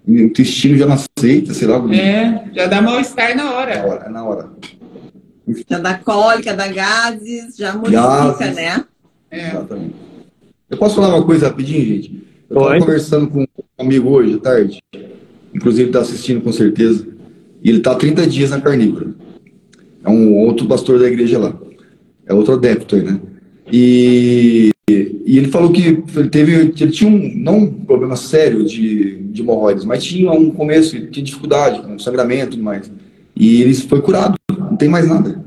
[0.07, 1.76] o intestino já não aceita, sei lá.
[1.94, 3.76] É, já dá mal-estar na hora.
[3.76, 4.50] Na hora, é na hora.
[5.68, 8.57] Já dá cólica, dá gases, já modifica, gases.
[8.57, 8.85] né?
[9.31, 9.48] É.
[9.48, 9.94] Exatamente.
[10.68, 12.26] Eu posso falar uma coisa rapidinho, gente?
[12.50, 13.46] Eu estava conversando com um
[13.78, 14.83] amigo hoje à tarde,
[15.54, 17.07] inclusive está assistindo com certeza,
[17.62, 19.14] e ele está há 30 dias na carnívora.
[20.04, 21.54] É um outro pastor da igreja lá.
[22.26, 23.20] É outro adepto aí, né?
[23.70, 24.70] E
[25.28, 29.42] e ele falou que ele teve, ele tinha um, não um problema sério de, de
[29.42, 32.90] hemorroides, mas tinha um começo, ele tinha dificuldade com sangramento e tudo mais.
[33.36, 35.44] E ele foi curado, não tem mais nada.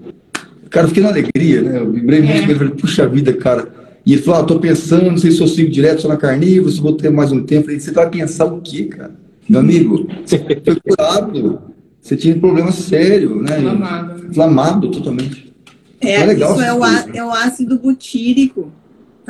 [0.70, 1.80] Cara, eu fiquei na alegria, né?
[1.80, 3.70] Eu vibrei muito com ele, falei, puxa vida, cara.
[4.06, 6.72] E ele falou, ah, tô pensando, não sei se eu sigo direto só na carnívora,
[6.72, 7.62] se vou ter mais um tempo.
[7.62, 9.16] Eu falei, você vai pensar o quê, cara?
[9.50, 11.60] Meu amigo, você foi curado.
[12.00, 13.58] você tinha problema sério, né?
[13.58, 14.28] Inflamado.
[14.28, 15.52] Inflamado totalmente.
[16.00, 18.72] É, é legal isso é o, é o, ácido butírico,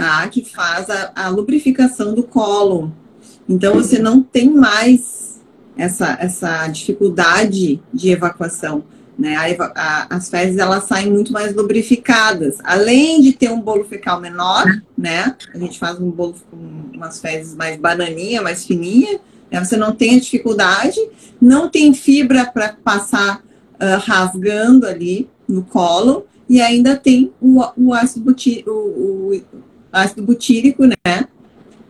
[0.02, 0.28] tá?
[0.28, 2.92] Que faz a, a lubrificação do colo.
[3.48, 5.40] Então você não tem mais
[5.78, 8.84] essa, essa dificuldade de evacuação.
[9.18, 9.36] Né?
[9.36, 12.58] A, a, as fezes elas saem muito mais lubrificadas.
[12.64, 14.66] Além de ter um bolo fecal menor,
[14.98, 15.36] né?
[15.54, 16.58] A gente faz um bolo com
[16.98, 19.20] umas fezes mais bananinha, mais fininha.
[19.52, 19.64] Né?
[19.64, 21.00] Você não tem a dificuldade,
[21.40, 23.38] não tem fibra para passar
[23.76, 28.36] uh, rasgando ali no colo e ainda tem o, o ácido,
[28.66, 29.62] o, o
[29.92, 31.28] ácido butírico, né?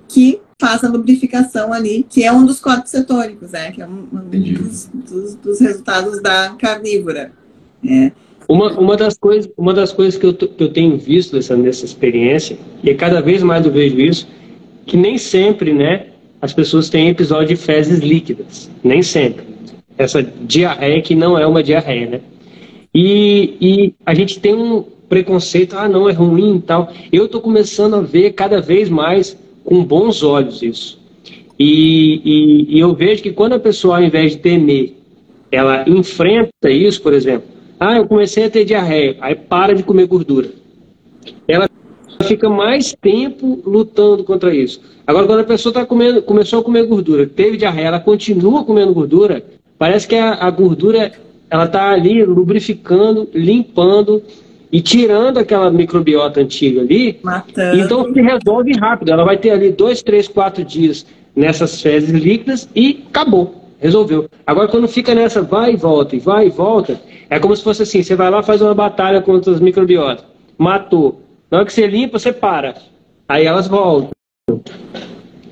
[0.08, 3.72] Que faz a lubrificação ali, que é um dos corpos cetônicos, né?
[3.72, 7.32] Que é um, um dos, dos, dos, resultados da carnívora.
[7.84, 8.12] É.
[8.48, 11.86] Uma, uma, das coisas, uma das coisas que eu, que eu tenho visto nessa, nessa
[11.86, 14.28] experiência, e é cada vez mais eu vejo isso,
[14.86, 16.08] que nem sempre, né,
[16.42, 18.70] as pessoas têm episódio de fezes líquidas.
[18.84, 19.46] Nem sempre.
[19.98, 22.22] Essa diarreia que não é uma diarreia, né?
[22.94, 26.90] E, e a gente tem um preconceito, ah, não, é ruim e tal.
[27.12, 30.98] Eu estou começando a ver cada vez mais com bons olhos isso.
[31.60, 34.94] E, e, e, eu vejo que quando a pessoa, ao invés de temer,
[35.52, 37.44] ela enfrenta isso, por exemplo,
[37.78, 40.48] ah, eu comecei a ter diarreia, aí para de comer gordura.
[41.46, 41.68] Ela
[42.24, 44.80] fica mais tempo lutando contra isso.
[45.06, 48.94] Agora, quando a pessoa tá comendo, começou a comer gordura, teve diarreia, ela continua comendo
[48.94, 49.44] gordura,
[49.78, 51.12] parece que a, a gordura
[51.50, 54.24] ela está ali lubrificando, limpando
[54.72, 57.80] e tirando aquela microbiota antiga ali, Matando.
[57.80, 59.12] então se resolve rápido.
[59.12, 61.06] Ela vai ter ali dois, três, quatro dias
[61.36, 64.30] nessas fezes líquidas e acabou, resolveu.
[64.48, 67.84] Agora quando fica nessa vai e volta, e vai e volta, é como se fosse
[67.84, 70.24] assim, você vai lá faz uma batalha contra as microbiotas,
[70.58, 71.22] matou.
[71.50, 72.76] Na hora que você limpa, você para.
[73.28, 74.12] Aí elas voltam.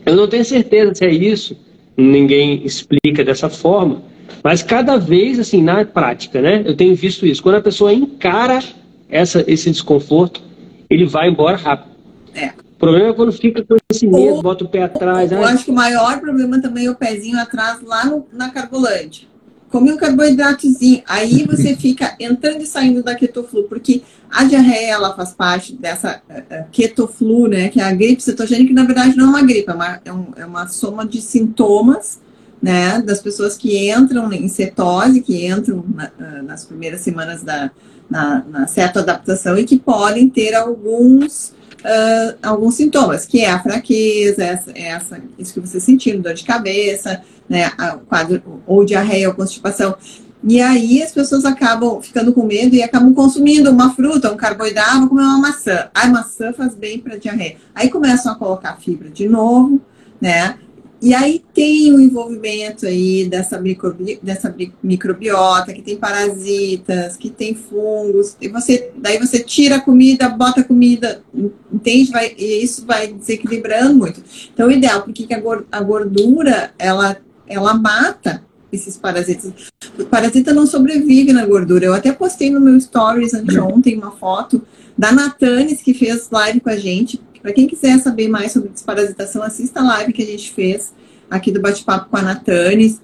[0.05, 1.57] Eu não tenho certeza se é isso,
[1.95, 4.01] ninguém explica dessa forma,
[4.43, 7.43] mas cada vez, assim, na prática, né, eu tenho visto isso.
[7.43, 8.59] Quando a pessoa encara
[9.09, 10.41] essa, esse desconforto,
[10.89, 11.89] ele vai embora rápido.
[12.33, 12.47] É.
[12.47, 15.31] O problema é quando fica com esse medo, ou, bota o pé atrás.
[15.31, 15.45] Eu né?
[15.45, 19.27] acho que o maior problema também é o pezinho atrás lá no, na carbolante.
[19.69, 25.15] Come um carboidratozinho, aí você fica entrando e saindo da ketoflu, porque a diarreia ela
[25.15, 29.25] faz parte dessa uh, ketoflu, né, que é a gripe cetogênica, que na verdade não
[29.25, 32.19] é uma gripe, é uma, é, um, é uma soma de sintomas
[32.61, 37.71] né, das pessoas que entram em cetose, que entram na, ah, nas primeiras semanas da
[38.09, 44.43] na, na adaptação e que podem ter alguns uh, alguns sintomas, que é a fraqueza,
[44.43, 47.69] essa, essa, isso que você sentiu, dor de cabeça, né,
[48.07, 49.95] quadro, ou diarreia ou constipação.
[50.41, 55.09] E aí as pessoas acabam ficando com medo e acabam consumindo uma fruta, um carboidrato,
[55.09, 55.89] comer uma maçã.
[55.93, 57.57] A maçã faz bem para diarreia.
[57.75, 59.81] Aí começam a colocar fibra de novo,
[60.21, 60.57] né?
[61.01, 67.55] E aí tem o envolvimento aí dessa, microbi dessa microbiota, que tem parasitas, que tem
[67.55, 71.23] fungos, e você, daí você tira a comida, bota a comida,
[71.71, 72.11] entende?
[72.11, 74.21] Vai, e isso vai desequilibrando muito.
[74.53, 75.25] Então, o ideal, porque
[75.71, 79.51] a gordura, ela, ela mata esses parasitas.
[79.97, 81.85] O parasita não sobrevive na gordura.
[81.85, 84.61] Eu até postei no meu stories anteontem uma foto
[84.97, 89.41] da Natanes, que fez live com a gente, para quem quiser saber mais sobre desparasitação,
[89.43, 90.93] assista a live que a gente fez
[91.29, 93.01] aqui do bate-papo com a Natanes.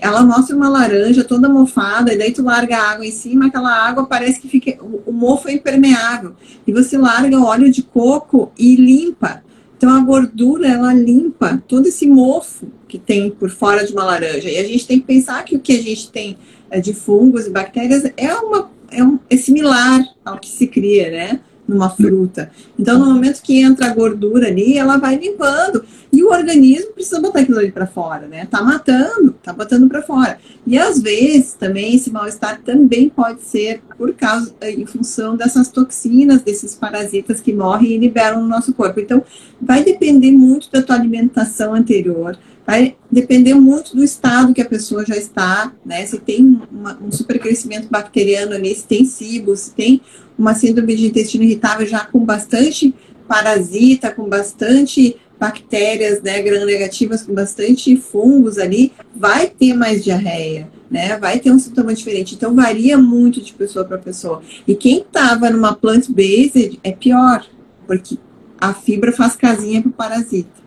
[0.00, 3.70] Ela mostra uma laranja toda mofada, e daí tu larga a água em cima, aquela
[3.70, 4.78] água parece que fica.
[4.82, 6.34] O mofo é impermeável.
[6.66, 9.42] E você larga o óleo de coco e limpa.
[9.76, 14.48] Então a gordura ela limpa todo esse mofo que tem por fora de uma laranja.
[14.48, 16.38] E a gente tem que pensar que o que a gente tem
[16.70, 21.10] é, de fungos e bactérias é, uma, é, um, é similar ao que se cria,
[21.10, 21.40] né?
[21.66, 22.50] Numa fruta.
[22.78, 25.84] Então, no momento que entra a gordura ali, ela vai limpando.
[26.12, 28.46] E o organismo precisa botar aquilo ali para fora, né?
[28.46, 30.38] Tá matando, tá botando para fora.
[30.66, 35.68] E às vezes também esse mal-estar também pode ser por causa, eh, em função dessas
[35.68, 39.00] toxinas, desses parasitas que morrem e liberam no nosso corpo.
[39.00, 39.22] Então,
[39.60, 45.04] vai depender muito da tua alimentação anterior, vai depender muito do estado que a pessoa
[45.06, 46.04] já está, né?
[46.04, 50.00] Se tem uma, um supercrescimento bacteriano ali, se tem SIBO, se tem
[50.38, 52.94] uma síndrome de intestino irritável já com bastante
[53.26, 61.18] parasita, com bastante bactérias, né, gram-negativas, com bastante fungos ali, vai ter mais diarreia, né?
[61.18, 62.34] Vai ter um sintoma diferente.
[62.34, 64.42] Então varia muito de pessoa para pessoa.
[64.66, 67.44] E quem estava numa plant-based é pior,
[67.86, 68.16] porque
[68.58, 70.66] a fibra faz casinha para o parasita.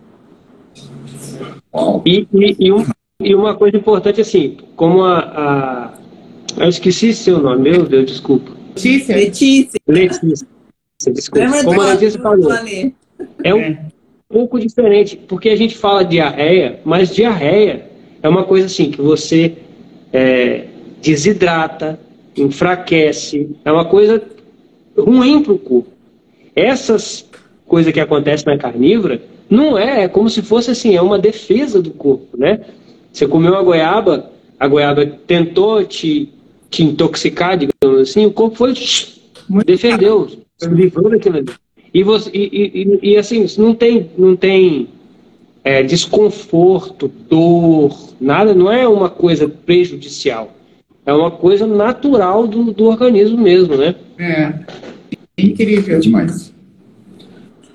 [2.06, 2.86] E, e, e, um,
[3.22, 6.00] e, uma coisa importante assim, como a, a
[6.58, 8.59] eu esqueci seu nome, meu Deus, desculpa.
[8.76, 9.16] Letícia.
[9.16, 9.80] Letícia.
[9.88, 10.48] Letícia.
[11.14, 11.64] Desculpa.
[11.64, 12.52] Como a Letícia falou.
[13.44, 13.86] É um é.
[14.28, 17.90] pouco diferente, porque a gente fala diarreia, mas diarreia
[18.22, 19.56] é uma coisa assim que você
[20.12, 20.66] é,
[21.02, 22.00] desidrata,
[22.36, 24.22] enfraquece, é uma coisa
[24.98, 25.92] ruim para o corpo.
[26.56, 27.28] Essas
[27.66, 31.82] coisas que acontecem na carnívora não é, é como se fosse assim, é uma defesa
[31.82, 32.62] do corpo, né?
[33.12, 36.30] Você comeu uma goiaba, a goiaba tentou te,
[36.70, 38.74] te intoxicar, digamos assim, o corpo foi
[39.66, 41.50] defendeu, se livrou daquilo ali.
[41.94, 44.88] E, você, e, e, e, assim, não tem, não tem
[45.64, 50.54] é, desconforto, dor, nada, não é uma coisa prejudicial.
[51.06, 53.96] É uma coisa natural do, do organismo mesmo, né?
[54.20, 54.54] É.
[55.38, 56.00] Incrível.
[56.00, 56.54] Demais.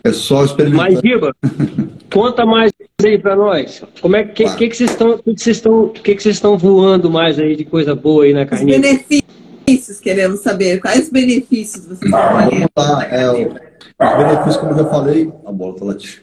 [0.05, 0.93] É só experimentar.
[0.93, 1.35] Mas, Giba,
[2.13, 2.71] conta mais
[3.03, 3.83] aí para nós.
[4.01, 7.11] Como é que, que, que vocês estão, que, vocês estão, que, que vocês estão voando
[7.11, 8.73] mais aí de coisa boa aí na carne?
[8.73, 10.81] Os benefícios, queremos saber.
[10.81, 15.75] Quais benefícios vocês estão Vamos lá, é, os benefícios, como eu já falei, a bola
[15.75, 16.23] tá latindo.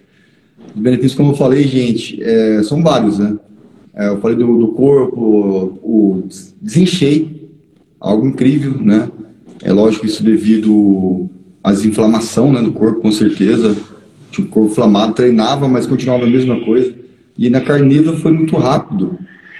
[0.73, 3.37] Os benefícios, como eu falei, gente, é, são vários, né?
[3.93, 6.23] É, eu falei do, do corpo, o
[6.61, 7.49] desenchei,
[7.99, 9.09] algo incrível, né?
[9.61, 11.29] É lógico isso devido
[11.63, 13.75] às inflamação né, do corpo, com certeza.
[14.31, 16.93] Tinha o corpo inflamado, treinava, mas continuava a mesma coisa.
[17.37, 19.17] E na carnívora foi muito rápido.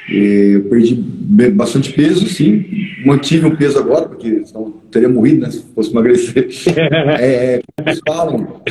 [0.09, 2.65] Eu perdi bastante peso, sim.
[3.05, 5.51] Mantive o peso agora, porque senão teria morrido, né?
[5.51, 6.49] Se fosse emagrecer.
[7.19, 8.61] é, como eles falam,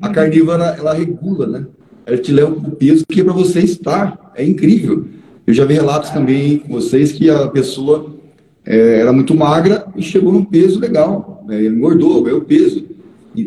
[0.00, 1.66] a carnívora, ela regula, né?
[2.06, 4.32] Ela te leva o peso que é para você estar.
[4.34, 5.06] É incrível.
[5.46, 8.14] Eu já vi relatos também com vocês que a pessoa
[8.64, 11.44] é, era muito magra e chegou num peso legal.
[11.46, 11.66] Né?
[11.66, 12.86] Engordou, ganhou peso.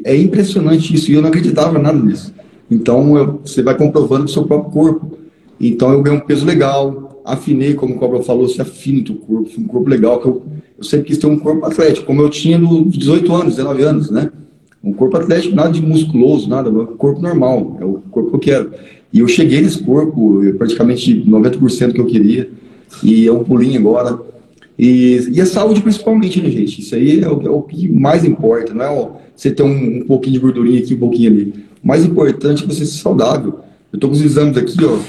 [0.04, 1.12] É impressionante isso.
[1.12, 2.34] E eu não acreditava nada nisso.
[2.70, 5.18] Então, eu, você vai comprovando o seu próprio corpo.
[5.60, 7.22] Então, eu ganhei um peso legal.
[7.26, 9.50] Afinei, como o Cobra falou, se afina o corpo.
[9.58, 10.20] Um corpo legal.
[10.20, 10.44] Que eu,
[10.78, 14.10] eu sempre quis ter um corpo atlético, como eu tinha nos 18 anos, 19 anos,
[14.10, 14.32] né?
[14.84, 18.40] Um corpo atlético, nada de musculoso, nada, um corpo normal, é o corpo que eu
[18.40, 18.72] quero.
[19.14, 22.50] E eu cheguei nesse corpo, praticamente 90% que eu queria,
[23.04, 24.20] e é um pulinho agora.
[24.80, 26.82] E, e a saúde principalmente, né, gente?
[26.82, 29.10] Isso aí é o, é o que mais importa, não é ó,
[29.42, 31.66] você ter um, um, pouquinho de gordurinha aqui, um pouquinho ali.
[31.84, 33.60] O mais importante é você ser saudável.
[33.92, 35.00] Eu tô com os exames aqui, ó.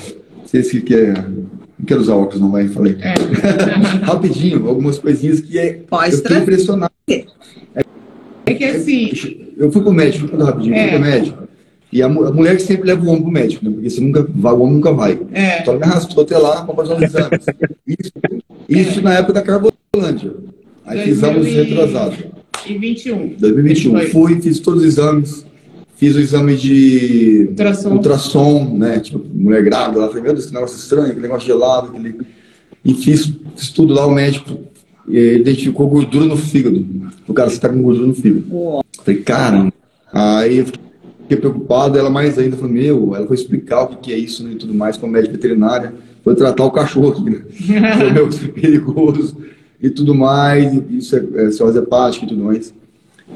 [0.43, 2.97] Vocês que quer, não quero usar óculos, não vai, falei.
[3.03, 3.13] É.
[4.07, 5.75] Rapidinho, algumas coisinhas que é.
[5.87, 6.93] Pode eu fiquei impressionado.
[7.07, 9.49] É que assim.
[9.59, 10.83] Eu fui pro médico, fui rapidinho, é.
[10.83, 11.49] fui pro médico.
[11.93, 13.71] E a, mulher que sempre leva o homem pro médico, né?
[13.71, 15.21] Porque você nunca vai, o homem nunca vai.
[15.35, 15.61] É.
[15.61, 17.45] Então me arrastou até lá para fazer os exames.
[17.87, 18.13] Isso,
[18.67, 19.03] isso é.
[19.03, 20.33] na época da Carbolândia.
[20.87, 22.42] Aí fizemos retrasado.
[22.67, 23.35] Em 21.
[23.39, 24.01] 2021.
[24.09, 25.47] Fui, fiz todos os exames.
[25.97, 28.99] Fiz o exame de ultrassom, ultrassom né?
[28.99, 30.01] Tipo, mulher grávida.
[30.01, 31.89] Ela falou, meu Deus, que negócio estranho, aquele negócio gelado.
[31.89, 32.17] Aquele...
[32.85, 34.59] E fiz, fiz tudo lá, o médico
[35.09, 36.85] identificou gordura no fígado.
[37.27, 38.45] O cara, você tá com gordura no fígado.
[39.05, 39.73] Falei, caramba.
[40.13, 44.19] Aí eu fiquei preocupado, ela mais ainda falou, meu, ela foi explicar o que é
[44.19, 47.43] isso né, e tudo mais com a médica veterinária, foi tratar o cachorro aqui, né?
[47.97, 49.37] Falei, meu, isso é perigoso
[49.83, 52.73] e tudo mais, isso é, é cirrose hepática e tudo mais.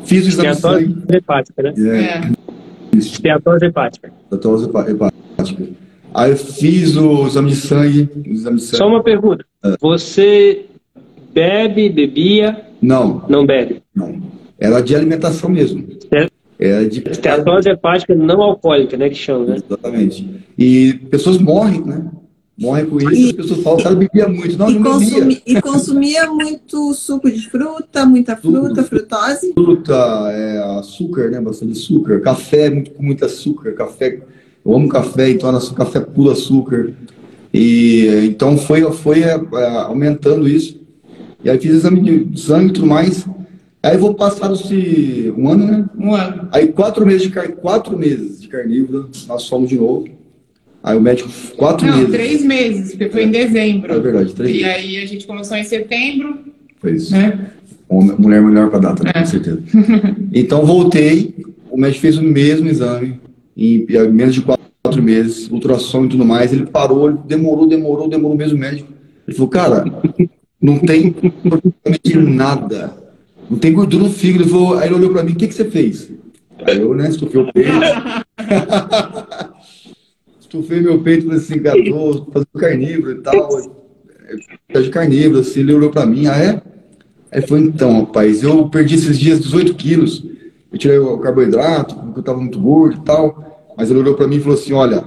[0.04, 0.96] Fiz o exame de sangue.
[1.12, 1.74] hepática, né?
[1.76, 1.98] É.
[1.98, 2.96] é.
[2.96, 4.12] Esteatose hepática.
[4.24, 5.66] Esteatose hepática.
[6.14, 8.09] Aí eu fiz o exame de sangue.
[8.14, 8.76] O exame de sangue.
[8.76, 9.44] Só uma pergunta.
[9.64, 9.76] É.
[9.80, 10.66] Você
[11.35, 12.64] bebe, bebia?
[12.80, 13.24] Não.
[13.28, 13.82] Não bebe?
[13.94, 14.22] Não.
[14.59, 15.85] Era de alimentação mesmo.
[16.12, 16.28] É.
[16.59, 17.02] Era de...
[17.11, 19.56] Esteatose hepática não alcoólica, né, que chama, né?
[19.56, 20.44] Exatamente.
[20.56, 22.06] E pessoas morrem, né?
[22.58, 24.56] Morrem com isso, e, as pessoas falam que ela bebia muito.
[24.56, 28.84] Não, e, não consumi, e consumia muito suco de fruta, muita fruta, Tudo.
[28.84, 29.52] frutose?
[29.52, 29.94] Fruta,
[30.30, 31.38] é, açúcar, né?
[31.38, 32.20] Bastante açúcar.
[32.20, 33.72] Café, muito, com muito açúcar.
[33.72, 34.22] Café,
[34.64, 36.94] eu amo café, então era café puro açúcar.
[37.52, 39.34] E então foi, foi é,
[39.84, 40.80] aumentando isso.
[41.44, 43.26] E aí fiz exame de sangue e tudo mais.
[43.82, 45.84] Aí vou passar se um ano, né?
[45.96, 46.48] Um ano.
[46.50, 47.52] Aí quatro meses de car...
[47.52, 50.08] quatro meses de carnívoro, nós fomos de novo.
[50.87, 52.12] Aí o médico, quatro Não, meses.
[52.12, 53.92] três meses, porque foi em dezembro.
[53.92, 56.38] É verdade, três E aí a gente começou em setembro.
[56.81, 57.11] Foi isso.
[57.12, 57.51] Né?
[57.90, 59.11] Mulher melhor para data, né?
[59.12, 59.18] É.
[59.18, 59.61] com certeza.
[60.33, 61.35] então voltei,
[61.72, 63.18] o médico fez o mesmo exame,
[63.57, 66.53] em menos de quatro meses, ultrassom e tudo mais.
[66.53, 68.88] Ele parou, ele demorou, demorou, demorou o mesmo médico.
[69.27, 69.85] Ele falou, cara,
[70.62, 72.95] não tem praticamente nada.
[73.51, 74.45] Não tem gordura no fígado.
[74.45, 76.12] Ele falou, aí ele olhou para mim, o que, que você fez?
[76.64, 77.70] Aí eu, né, estufei o peito.
[80.47, 83.49] estufei meu peito, assim, cara, tô fazendo carnívoro e tal.
[84.68, 86.62] É de carnívoro, assim, ele olhou para mim, ah, é?
[87.30, 90.24] Aí foi então, rapaz, eu perdi esses dias 18 quilos.
[90.72, 93.74] Eu tirei o carboidrato, porque eu tava muito gordo e tal.
[93.76, 95.05] Mas ele olhou para mim e falou assim, olha,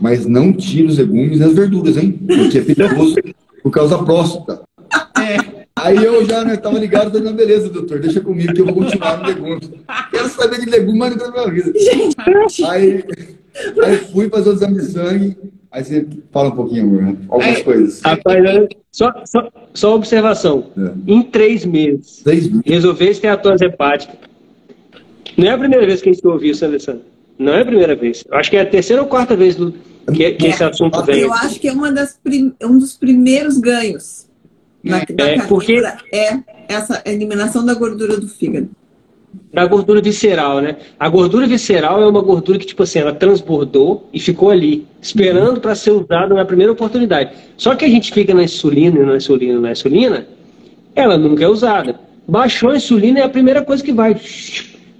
[0.00, 2.18] mas não tira os legumes e as verduras, hein?
[2.26, 3.16] Porque é perigoso
[3.62, 4.62] por causa da próstata.
[5.18, 5.62] É.
[5.76, 8.74] Aí eu já né, tava ligado, falei, não, beleza, doutor, deixa comigo que eu vou
[8.74, 9.70] continuar no legumes.
[10.10, 11.72] Quero saber de legumes, mas não da minha vida.
[11.78, 13.04] Gente, aí,
[13.84, 15.36] aí fui fazer o exame de sangue,
[15.72, 17.16] Aí você fala um pouquinho, né?
[17.30, 18.02] algumas aí, coisas.
[18.02, 20.66] Rapaz, só, só, só observação.
[20.76, 20.92] É.
[21.10, 22.62] Em três meses, três meses.
[22.66, 24.12] resolver esteatose hepática.
[25.34, 27.00] Não é a primeira vez que a gente ouviu isso, Alessandro.
[27.38, 28.22] Não é a primeira vez.
[28.30, 29.72] Eu acho que é a terceira ou quarta vez do,
[30.12, 31.20] que, que é, esse assunto vem.
[31.20, 34.26] Eu acho que é uma das prim, um dos primeiros ganhos
[34.84, 35.82] na, é, na porque
[36.12, 36.38] é
[36.68, 38.68] essa eliminação da gordura do fígado
[39.52, 40.76] da gordura visceral, né?
[40.98, 45.60] A gordura visceral é uma gordura que, tipo assim, ela transbordou e ficou ali, esperando
[45.60, 47.32] para ser usada na primeira oportunidade.
[47.56, 50.26] Só que a gente fica na insulina, na insulina, na insulina,
[50.94, 52.00] ela nunca é usada.
[52.26, 54.18] Baixou a insulina é a primeira coisa que vai.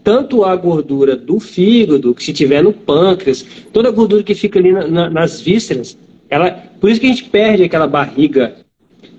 [0.05, 4.59] Tanto a gordura do fígado, que se tiver no pâncreas, toda a gordura que fica
[4.59, 5.97] ali na, na, nas vísceras,
[6.29, 8.57] ela, por isso que a gente perde aquela barriga,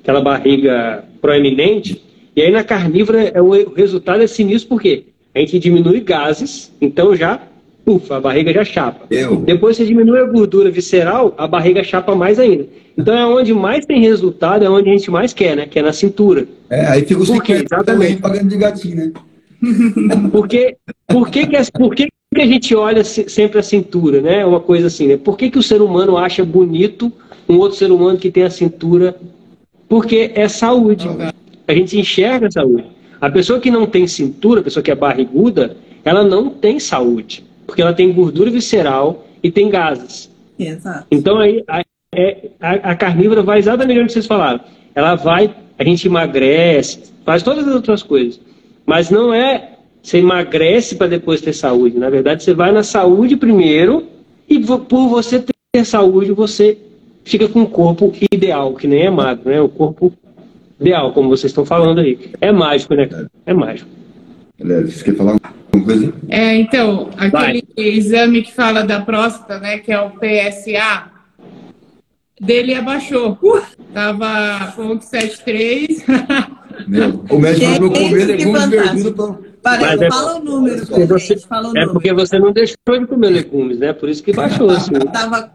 [0.01, 2.01] aquela barriga proeminente,
[2.35, 5.05] e aí na carnívora é, o resultado é sinistro porque
[5.35, 7.41] a gente diminui gases, então já,
[7.85, 9.05] ufa, a barriga já chapa.
[9.09, 9.37] Eu.
[9.37, 12.67] Depois você diminui a gordura visceral, a barriga chapa mais ainda.
[12.97, 15.65] Então é onde mais tem resultado, é onde a gente mais quer, né?
[15.65, 16.47] Que é na cintura.
[16.69, 19.11] É, aí fica o secreto também pagando de gatinho, né?
[20.31, 20.75] Porque,
[21.07, 24.45] por que, que, por que, que a gente olha sempre a cintura, né?
[24.45, 25.17] Uma coisa assim, né?
[25.17, 27.11] Por que, que o ser humano acha bonito
[27.49, 29.15] um outro ser humano que tem a cintura?
[29.89, 31.07] Porque é saúde
[31.67, 32.85] a gente enxerga a saúde.
[33.19, 37.43] A pessoa que não tem cintura, a pessoa que é barriguda, ela não tem saúde,
[37.65, 40.29] porque ela tem gordura visceral e tem gases.
[40.59, 41.07] Exato.
[41.09, 41.83] Então aí a,
[42.13, 44.59] é, a, a carnívora vai exatamente onde vocês falaram.
[44.93, 48.39] Ela vai, a gente emagrece, faz todas as outras coisas,
[48.85, 49.69] mas não é
[50.01, 51.97] você emagrece para depois ter saúde.
[51.97, 54.05] Na verdade, você vai na saúde primeiro
[54.49, 56.77] e por você ter saúde, você
[57.23, 59.61] fica com o corpo ideal, que nem é magro, né?
[59.61, 60.11] O corpo
[60.83, 62.31] ideal, como vocês estão falando aí.
[62.39, 63.09] É mágico, né?
[63.45, 63.89] É mágico.
[64.59, 66.13] Você quer falar alguma coisa?
[66.29, 67.85] É, então, aquele Vai.
[67.85, 71.11] exame que fala da próstata, né, que é o PSA,
[72.39, 73.37] dele abaixou.
[73.41, 73.61] Uh,
[73.93, 76.03] tava 0,73.
[77.29, 81.77] o médico falou comer legumes verduras Parece, é, fala o número, pra você, fala o
[81.77, 83.93] é porque você não deixou de comer legumes, né?
[83.93, 84.69] Por isso que baixou.
[84.69, 84.91] Assim.
[85.13, 85.53] Tava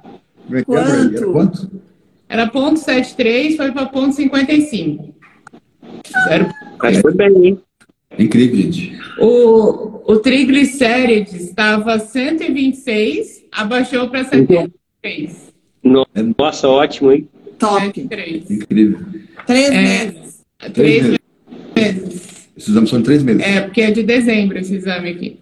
[0.51, 1.33] é é, quanto?
[1.33, 1.71] quanto?
[2.27, 5.15] Era ponto 73, foi para ponto 55.
[6.29, 6.49] Zero.
[6.83, 7.61] Mas foi bem, hein?
[8.19, 8.99] Incrível, gente.
[9.21, 15.53] O, o triglicérides estava 126, abaixou para 73.
[16.37, 17.29] Nossa, ótimo, hein?
[17.59, 17.81] Top.
[17.81, 18.51] 73.
[18.51, 19.01] Incrível.
[19.47, 20.45] Três é, meses.
[20.73, 21.19] Três, meses.
[21.77, 22.49] meses.
[22.57, 23.43] Esses exames são três meses.
[23.43, 25.39] É, porque é de dezembro esse exame aqui.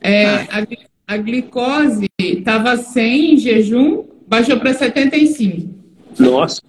[0.00, 0.66] É, a,
[1.08, 5.68] a glicose estava 100 em jejum, baixou para 75.
[6.18, 6.62] Nossa.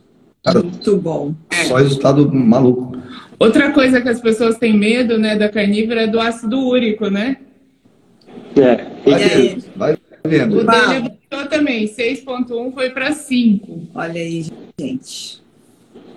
[0.43, 1.33] Cara, Muito bom.
[1.67, 2.97] Só resultado maluco.
[3.39, 7.37] Outra coisa que as pessoas têm medo, né, da carnívora é do ácido úrico, né?
[8.55, 8.85] É.
[9.05, 9.63] Vai vendo.
[9.75, 10.57] Vai vendo.
[10.57, 11.87] O dele aumentou também.
[11.87, 13.89] 6.1 foi para 5.
[13.93, 14.45] Olha aí,
[14.79, 15.41] gente.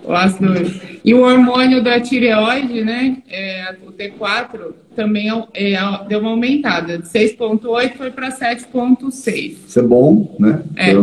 [0.03, 0.79] O ácido úrico.
[1.05, 6.97] E o hormônio da tireoide, né, é, o T4, também é, é, deu uma aumentada.
[6.97, 9.57] De 6.8 foi para 7.6.
[9.67, 10.63] Isso é bom, né?
[10.75, 10.93] É.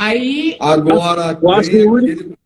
[0.00, 0.56] Aí...
[0.60, 2.39] Agora, o ácido úrico...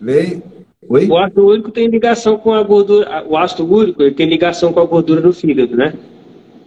[0.00, 0.42] Vem...
[0.88, 1.06] Oi?
[1.08, 3.24] O ácido úrico tem ligação com a gordura...
[3.28, 5.92] O ácido úrico ele tem ligação com a gordura do fígado, né?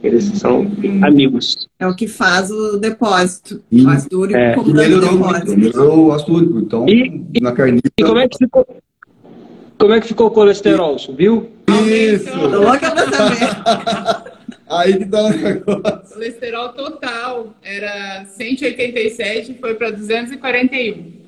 [0.02, 1.02] Eles são hum.
[1.04, 1.68] amigos.
[1.78, 3.62] É o que faz o depósito.
[3.72, 4.56] E, o ácido úrico é.
[4.56, 5.58] melhorou, depósito.
[5.58, 6.60] melhorou o ácido úrico.
[6.60, 7.82] Então, e, na carne.
[7.98, 8.66] E como é que ficou?
[9.78, 10.98] Como é que ficou o colesterol?
[10.98, 11.50] Subiu?
[11.86, 12.38] Isso!
[12.38, 14.30] Louca pra saber.
[14.70, 16.14] Aí que tá o negócio.
[16.14, 21.19] Colesterol total era 187, foi para 241.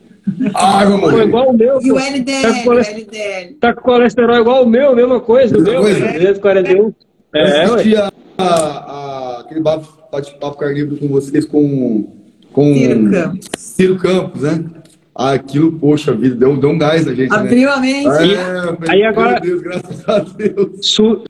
[0.53, 1.81] Ah, igual o meu.
[1.81, 3.53] E o LDL, tá com, LDL.
[3.59, 5.99] Tá com colesterol igual o meu, mesma coisa, meu, coisa.
[5.99, 6.93] 241.
[7.33, 12.11] É, ué a, a, aquele bate-papo carnívoro com vocês com,
[12.51, 13.49] com Ciro Campos.
[13.57, 14.65] Ciro Campos, né?
[15.13, 17.29] Aquilo, poxa vida, deu, deu um gás na gente.
[17.29, 17.37] Né?
[17.37, 17.75] Abriu né?
[17.75, 18.07] a mente.
[18.07, 19.39] É, aí agora.
[19.39, 20.69] Deus, graças a Deus.
[20.81, 21.23] Su,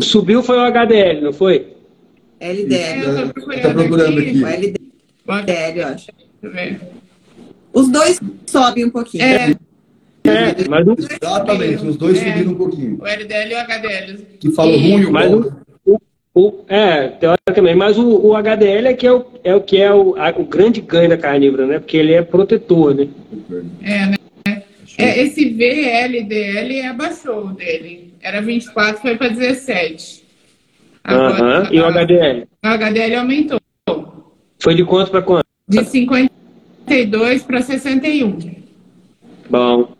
[0.00, 1.74] subiu foi o HDL, não foi?
[2.40, 3.32] LDL.
[3.52, 4.44] É, tá procurando aqui.
[4.44, 4.74] aqui.
[5.26, 6.06] O LDL, eu acho.
[7.72, 9.24] Os dois sobem um pouquinho.
[9.24, 9.54] É.
[10.26, 10.96] É, mas o...
[10.98, 12.98] Exatamente, os dois é, subiram um pouquinho.
[13.00, 14.18] O LDL e o HDL.
[14.40, 15.52] Que fala ruim o mas o,
[16.34, 19.92] o, é, teoricamente, mas o, o, HDL é que é o, é o que é
[19.92, 21.78] o, a, o grande ganho da carnívora, né?
[21.78, 23.08] Porque ele é protetor, né?
[23.82, 24.16] É, né?
[24.98, 28.12] É, esse VLDL abaixou dele.
[28.20, 30.24] Era 24, foi para 17.
[31.04, 31.72] Agora, uh -huh.
[31.72, 32.48] E o HDL?
[32.64, 33.60] O HDL aumentou.
[34.58, 35.46] Foi de quanto para quanto?
[35.68, 35.84] De
[36.88, 38.38] 52 para 61.
[39.50, 39.96] Bom.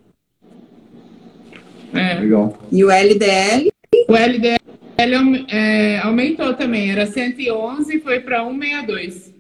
[1.92, 2.14] É.
[2.20, 2.58] Legal.
[2.70, 3.72] E o LDL?
[4.08, 4.66] O LDL
[4.98, 9.34] ele é, aumentou também, era 111 e foi para 162.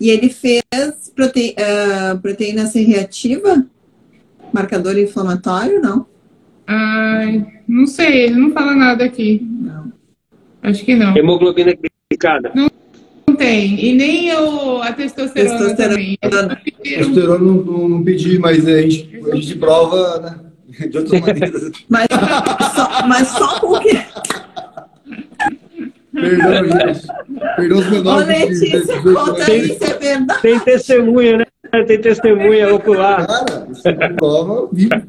[0.00, 0.62] E ele fez
[1.14, 1.54] prote...
[1.58, 3.64] uh, proteína C reativa?
[4.52, 6.06] Marcador inflamatório, não?
[6.66, 9.46] Ai, não sei, ele não fala nada aqui.
[9.46, 9.92] Não.
[10.62, 11.16] Acho que não.
[11.16, 11.72] Hemoglobina
[12.10, 12.50] glicada?
[12.54, 12.68] Não
[13.42, 13.84] tem.
[13.84, 15.96] E nem o, a testosterona, testosterona.
[15.96, 16.18] também.
[16.82, 20.38] Testosterona não, não, não pedi, mas a gente, a gente prova, né?
[20.88, 21.70] De outras maneiras.
[21.88, 22.06] mas,
[22.74, 23.98] só, mas só porque.
[26.12, 27.06] Perdão, gente.
[27.56, 28.26] Perdão os menores.
[28.26, 30.42] Ô, Letícia, conta isso, é verdade.
[30.42, 31.44] Tem testemunha, né?
[31.86, 33.26] Tem testemunha ocular.
[33.26, 35.02] Cara, isso é prova viva.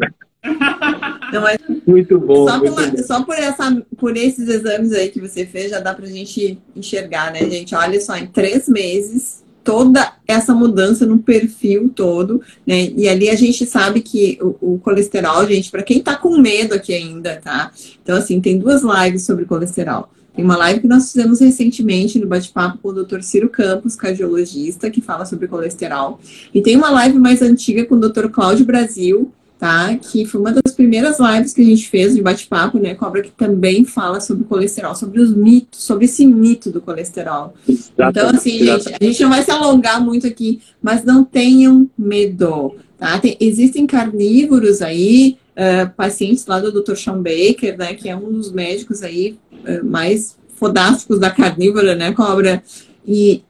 [0.43, 2.47] Mas muito bom.
[2.47, 3.03] Só, muito pela, bom.
[3.03, 7.31] só por, essa, por esses exames aí que você fez, já dá pra gente enxergar,
[7.31, 7.73] né, gente?
[7.73, 12.91] Olha só, em três meses, toda essa mudança no perfil todo, né?
[12.95, 16.73] E ali a gente sabe que o, o colesterol, gente, para quem tá com medo
[16.73, 17.71] aqui ainda, tá?
[18.01, 20.09] Então, assim, tem duas lives sobre colesterol.
[20.35, 23.21] Tem uma live que nós fizemos recentemente no bate-papo com o Dr.
[23.21, 26.19] Ciro Campos, cardiologista, que fala sobre colesterol.
[26.53, 28.29] E tem uma live mais antiga com o Dr.
[28.29, 29.31] Cláudio Brasil,
[29.63, 29.95] tá?
[29.95, 33.31] Que foi uma das primeiras lives que a gente fez de bate-papo, né, Cobra, que
[33.31, 37.53] também fala sobre colesterol, sobre os mitos, sobre esse mito do colesterol.
[37.65, 38.09] Exatamente.
[38.09, 42.75] Então, assim, gente, a gente não vai se alongar muito aqui, mas não tenham medo,
[42.97, 43.17] tá?
[43.19, 46.97] Tem, existem carnívoros aí, uh, pacientes lá do Dr.
[46.97, 52.11] Sean Baker, né, que é um dos médicos aí uh, mais fodásticos da carnívora, né,
[52.11, 52.61] Cobra?
[53.07, 53.41] E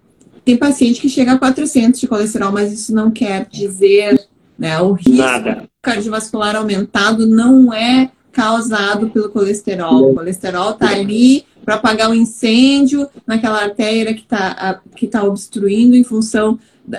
[0.45, 4.79] tem paciente que chega a 400 de colesterol, mas isso não quer dizer né?
[4.79, 5.72] O risco Nada.
[5.83, 10.11] Cardiovascular aumentado não é causado pelo colesterol.
[10.11, 15.23] O colesterol está ali para apagar o um incêndio naquela artéria que está que tá
[15.23, 16.57] obstruindo em função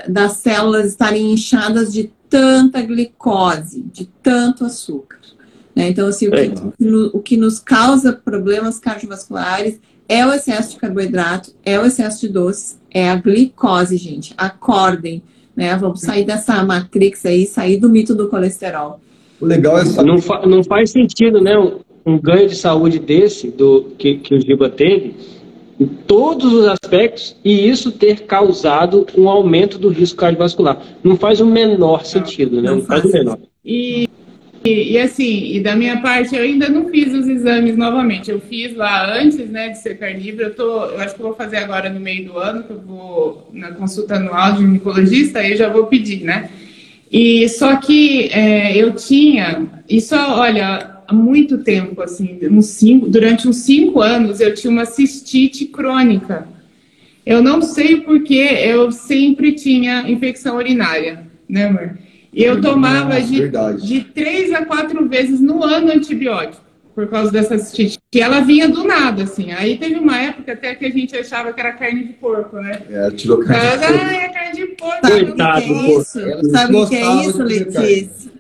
[0.09, 5.18] das células estarem inchadas de tanta glicose, de tanto açúcar.
[5.74, 5.89] Né?
[5.89, 11.55] Então, assim, o que, o que nos causa problemas cardiovasculares é o excesso de carboidrato,
[11.64, 14.35] é o excesso de doces, é a glicose, gente.
[14.37, 15.22] Acordem
[15.57, 15.76] né?
[15.76, 19.00] Vamos sair dessa matrix aí, sair do mito do colesterol.
[19.40, 20.09] O legal é saber...
[20.09, 21.59] não, fa não faz sentido, né?
[21.59, 25.14] Um, um, ganho de saúde desse do que, que o Giba teve
[25.78, 30.80] em todos os aspectos e isso ter causado um aumento do risco cardiovascular.
[31.02, 32.70] Não faz o menor sentido, né?
[32.70, 33.38] Não, não faz, faz o menor.
[33.64, 34.09] E
[34.64, 38.30] e, e, assim, e da minha parte, eu ainda não fiz os exames novamente.
[38.30, 40.44] Eu fiz lá antes, né, de ser carnívoro.
[40.44, 42.80] Eu, tô, eu acho que eu vou fazer agora no meio do ano, que eu
[42.80, 46.48] vou na consulta anual de ginecologista, aí eu já vou pedir, né?
[47.12, 53.46] E só que é, eu tinha, isso, olha, há muito tempo, assim, uns cinco, durante
[53.46, 56.48] uns cinco anos, eu tinha uma cistite crônica.
[57.26, 61.98] Eu não sei porque eu sempre tinha infecção urinária, né, amor?
[62.35, 63.49] E eu tomava de,
[63.80, 67.97] de três a quatro vezes no ano antibiótico, por causa dessa cistite.
[68.12, 69.53] E ela vinha do nada, assim.
[69.53, 72.82] Aí teve uma época até que a gente achava que era carne de porco, né?
[72.91, 74.11] É, tirou carne de porco.
[74.11, 75.07] Ah, é carne de porco.
[75.07, 76.51] Sabe o que é isso?
[76.51, 78.32] Sabe o que é isso, Letícia?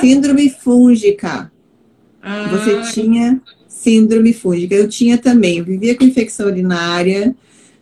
[0.00, 1.50] Síndrome fúngica.
[2.22, 2.48] Ah.
[2.50, 4.74] Você tinha síndrome fúngica.
[4.74, 5.58] Eu tinha também.
[5.58, 7.34] Eu vivia com infecção urinária,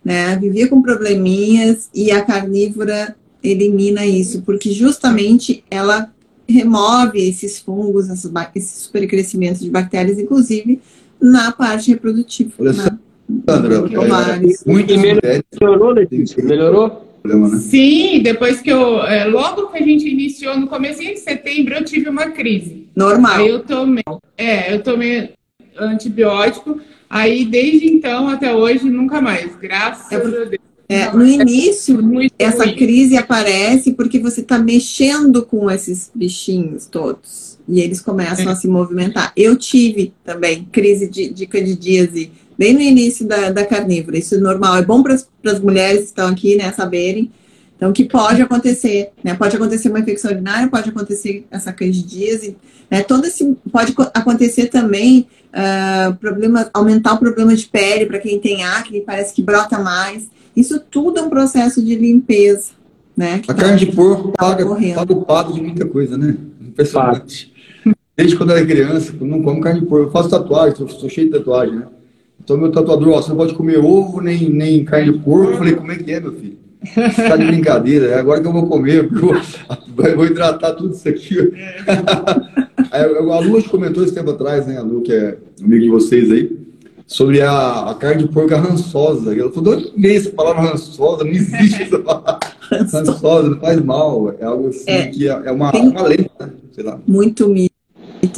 [0.05, 0.37] né?
[0.37, 6.11] Vivia com probleminhas e a carnívora elimina isso, porque justamente ela
[6.49, 8.09] remove esses fungos,
[8.55, 10.81] esses supercrescimentos de bactérias, inclusive
[11.21, 12.53] na parte reprodutiva.
[12.59, 12.99] Olha na,
[13.49, 16.43] Sandra, é, muito melhorou, Letícia?
[16.43, 17.05] Melhorou?
[17.25, 17.59] Né?
[17.59, 19.03] Sim, depois que eu.
[19.03, 22.87] É, logo que a gente iniciou, no começo de setembro, eu tive uma crise.
[22.95, 23.37] Normal.
[23.37, 24.05] Aí eu tomei.
[24.37, 25.31] É, eu tomei
[25.79, 26.81] antibiótico.
[27.09, 29.57] Aí, desde então até hoje, nunca mais.
[29.57, 30.74] Graças é, a Deus.
[30.89, 31.99] É, no início,
[32.39, 37.59] essa crise aparece porque você está mexendo com esses bichinhos todos.
[37.67, 38.53] E eles começam é.
[38.53, 39.33] a se movimentar.
[39.35, 44.19] Eu tive também crise de, de candidíase bem no início da, da carnívora.
[44.19, 44.77] Isso é normal.
[44.77, 47.31] É bom para as mulheres que estão aqui, né, saberem.
[47.77, 49.35] Então, que pode acontecer, né?
[49.35, 52.57] Pode acontecer uma infecção urinária, pode acontecer essa candidíase,
[52.91, 53.03] né?
[53.03, 58.63] Todo esse, pode acontecer também uh, problema, aumentar o problema de pele para quem tem
[58.63, 60.29] acne, parece que brota mais.
[60.57, 62.73] Isso tudo é um processo de limpeza,
[63.17, 63.43] né?
[63.49, 66.37] A tá, carne de porco tá paga, paga o pato de muita coisa, né?
[66.61, 67.53] Impressionante.
[68.17, 70.07] Desde quando eu era criança, eu não como carne de porco.
[70.07, 71.87] Eu faço tatuagem, sou, sou cheio de tatuagem, né?
[72.43, 75.53] Então meu tatuador, ó, você não pode comer ovo nem, nem carne de porco.
[75.53, 76.59] Eu falei, como é que é, meu filho?
[77.17, 80.95] Tá de brincadeira, é agora que eu vou comer, eu vou, eu vou hidratar tudo
[80.95, 81.37] isso aqui.
[82.93, 84.77] a Lu comentou esse tempo atrás, né?
[84.77, 86.65] A Lu, que é amigo de vocês aí
[87.07, 89.35] sobre a, a carne de porco rançosa.
[89.53, 91.25] Falou, de onde essa palavra rançosa?
[91.25, 92.41] Não existe essa palavra.
[92.71, 94.35] rançosa, não faz mal.
[94.39, 96.51] É algo assim é, que é, é uma, uma lenda, né?
[96.73, 97.01] sei lá.
[97.07, 97.73] Muito mito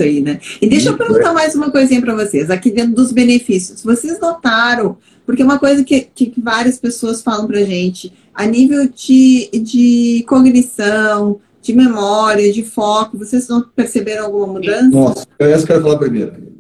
[0.01, 0.41] aí, né?
[0.61, 3.83] E deixa eu perguntar mais uma coisinha para vocês, aqui dentro dos benefícios.
[3.83, 9.49] Vocês notaram Porque uma coisa que, que várias pessoas falam pra gente, a nível de,
[9.53, 14.89] de cognição, de memória, de foco, vocês não perceberam alguma mudança?
[14.89, 16.56] Nossa, eu essa quero falar primeiro.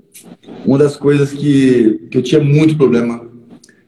[0.65, 3.27] Uma das coisas que, que eu tinha muito problema,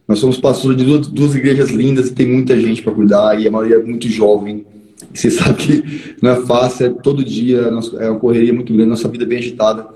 [0.06, 3.46] nós somos pastores de duas, duas igrejas lindas e tem muita gente para cuidar e
[3.46, 4.64] a maioria é muito jovem.
[5.12, 8.90] E você sabe que não é fácil, é todo dia, é uma correria muito grande,
[8.90, 9.86] nossa vida é bem agitada.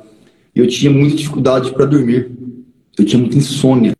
[0.54, 2.30] E eu tinha muita dificuldade para dormir.
[2.98, 3.94] Eu tinha muita insônia.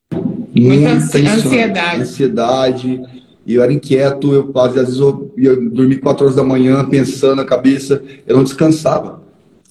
[0.55, 2.03] Muita, ansiedade.
[2.03, 3.03] Ansiedade.
[3.47, 7.37] E eu era inquieto, eu, às vezes eu ia dormir 4 horas da manhã pensando
[7.37, 9.23] na cabeça, eu não descansava.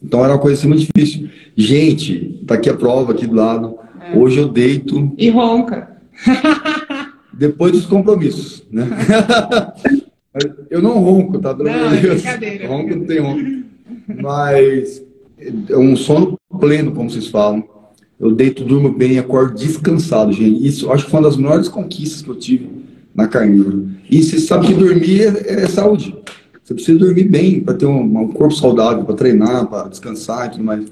[0.04, 1.30] Então era uma coisa assim muito difícil.
[1.62, 3.78] Gente, tá aqui a prova aqui do lado.
[4.01, 4.18] É.
[4.18, 5.14] Hoje eu deito.
[5.16, 5.95] E ronca.
[7.32, 8.88] depois dos compromissos, né?
[10.70, 11.53] eu não ronco, tá?
[11.53, 12.68] Não, é brincadeira.
[12.68, 13.64] Ronco não tem ronco.
[14.07, 15.03] Mas
[15.70, 17.64] é um sono pleno, como vocês falam.
[18.20, 20.66] Eu deito, durmo bem, acordo descansado, gente.
[20.66, 22.70] Isso acho que foi uma das maiores conquistas que eu tive
[23.14, 23.84] na carnívora.
[24.09, 26.16] E você sabe que dormir é, é saúde.
[26.72, 30.51] Você precisa dormir bem para ter um, um, corpo saudável, para treinar, para descansar e
[30.51, 30.86] tudo mais.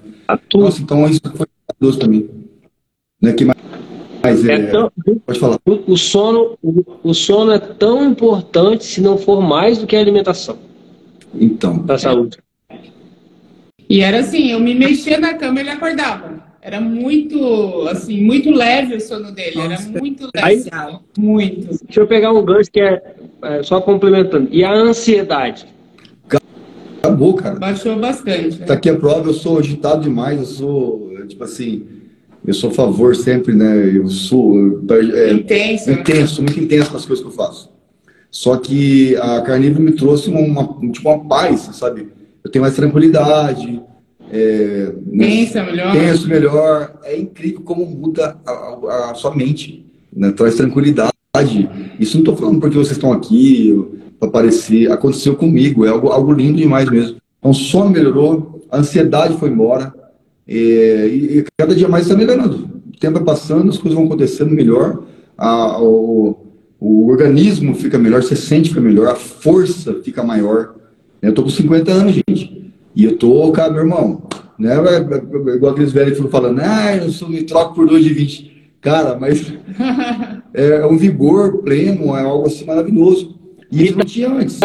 [0.53, 2.29] Nossa, então isso foi maravilhoso para mim.
[3.21, 3.33] Né?
[3.33, 3.57] Que mais,
[4.21, 4.91] mais é, é tão,
[5.25, 5.59] pode falar.
[5.65, 9.99] O, sono, o, o, sono é tão importante se não for mais do que a
[9.99, 10.57] alimentação.
[11.33, 11.79] Então.
[11.79, 12.37] Para a saúde.
[13.89, 16.43] E era assim, eu me mexia na cama e ele acordava.
[16.61, 19.55] Era muito, assim, muito leve o sono dele.
[19.55, 19.89] Nossa.
[19.89, 20.69] Era muito leve.
[20.73, 21.67] Aí, muito.
[21.85, 24.49] Deixa eu pegar um gancho que é, é, só complementando.
[24.51, 25.65] E a ansiedade?
[27.01, 27.55] Acabou, cara.
[27.55, 28.59] Baixou bastante.
[28.59, 28.65] Né?
[28.65, 31.85] Tá aqui a prova, eu sou agitado demais, eu sou, tipo assim,
[32.45, 33.95] eu sou a favor sempre, né?
[33.95, 34.55] Eu sou
[35.15, 37.71] é, intenso, intenso, muito intenso nas coisas que eu faço.
[38.29, 42.09] Só que a carnívora me trouxe uma, tipo, uma paz, sabe?
[42.43, 43.81] eu tenho mais tranquilidade.
[44.31, 45.91] É, pensa melhor.
[45.93, 46.99] Penso melhor.
[47.03, 49.85] É incrível como muda a, a, a sua mente.
[50.11, 50.31] Né?
[50.31, 51.13] Traz tranquilidade.
[51.99, 53.75] Isso não estou falando porque vocês estão aqui
[54.19, 54.91] para aparecer.
[54.91, 55.85] Aconteceu comigo.
[55.85, 57.17] É algo, algo lindo demais mesmo.
[57.39, 59.93] Então, o sono melhorou, a ansiedade foi embora.
[60.47, 62.69] É, e, cada dia mais está melhorando.
[62.87, 65.03] O tempo vai passando, as coisas vão acontecendo melhor.
[65.37, 66.35] A, o,
[66.79, 70.75] o organismo fica melhor, você sente fica melhor, a força fica maior.
[71.21, 72.73] Eu tô com 50 anos, gente.
[72.95, 74.23] E eu tô, cara, meu irmão,
[74.57, 74.75] né?
[75.55, 78.48] Igual aqueles velhos falando, ah, eu sou, me troco por dois de 20.
[78.81, 79.53] Cara, mas
[80.53, 83.37] é um vigor pleno, é algo assim maravilhoso.
[83.71, 84.59] E isso não tinha antes.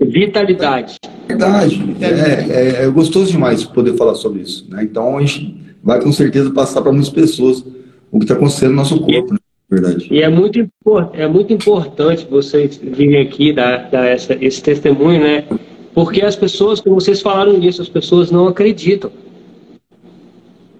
[0.00, 0.96] Vitalidade.
[1.26, 1.96] Verdade.
[2.00, 4.66] É, é, é, gostoso demais poder falar sobre isso.
[4.70, 4.84] Né?
[4.84, 7.64] Então a gente vai com certeza passar para muitas pessoas
[8.10, 9.32] o que está acontecendo no nosso corpo.
[9.32, 9.38] Né?
[9.70, 10.08] Verdade.
[10.10, 10.66] E é muito,
[11.12, 15.44] é muito importante vocês virem aqui dar, dar essa, esse testemunho, né?
[15.92, 19.10] Porque as pessoas, como vocês falaram nisso, as pessoas não acreditam.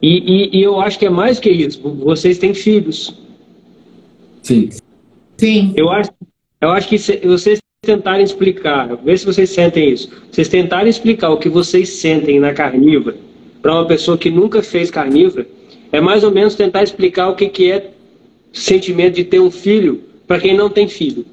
[0.01, 1.80] E, e, e, eu acho que é mais que isso.
[1.82, 3.14] Vocês têm filhos.
[4.42, 4.68] Sim.
[5.36, 5.72] Sim.
[5.76, 6.11] Eu acho,
[6.61, 10.11] eu acho que se, vocês tentarem explicar, vê se vocês sentem isso.
[10.30, 13.16] Vocês tentarem explicar o que vocês sentem na carnívora
[13.61, 15.46] para uma pessoa que nunca fez carnívora,
[15.90, 17.90] é mais ou menos tentar explicar o que, que é
[18.53, 21.24] sentimento de ter um filho para quem não tem filho.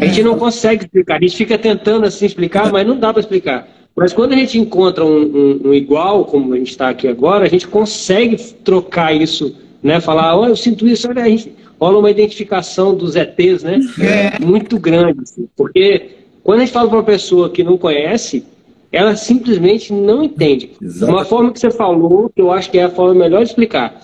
[0.00, 3.20] A gente não consegue explicar, a gente fica tentando assim explicar, mas não dá para
[3.20, 3.68] explicar.
[3.98, 7.44] Mas quando a gente encontra um, um, um, igual, como a gente está aqui agora,
[7.44, 10.00] a gente consegue trocar isso, né?
[10.00, 13.80] Falar, oh, eu sinto isso, olha, a gente rola uma identificação dos ETs, né?
[14.00, 14.44] É.
[14.44, 16.10] Muito grande, assim, porque
[16.44, 18.44] quando a gente fala para uma pessoa que não conhece,
[18.92, 20.70] ela simplesmente não entende.
[20.80, 21.12] Exato.
[21.12, 24.00] Uma forma que você falou, que eu acho que é a forma melhor de explicar.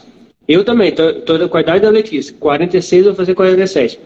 [0.47, 3.99] Eu também, estou com a idade da Letícia, 46, vou fazer 47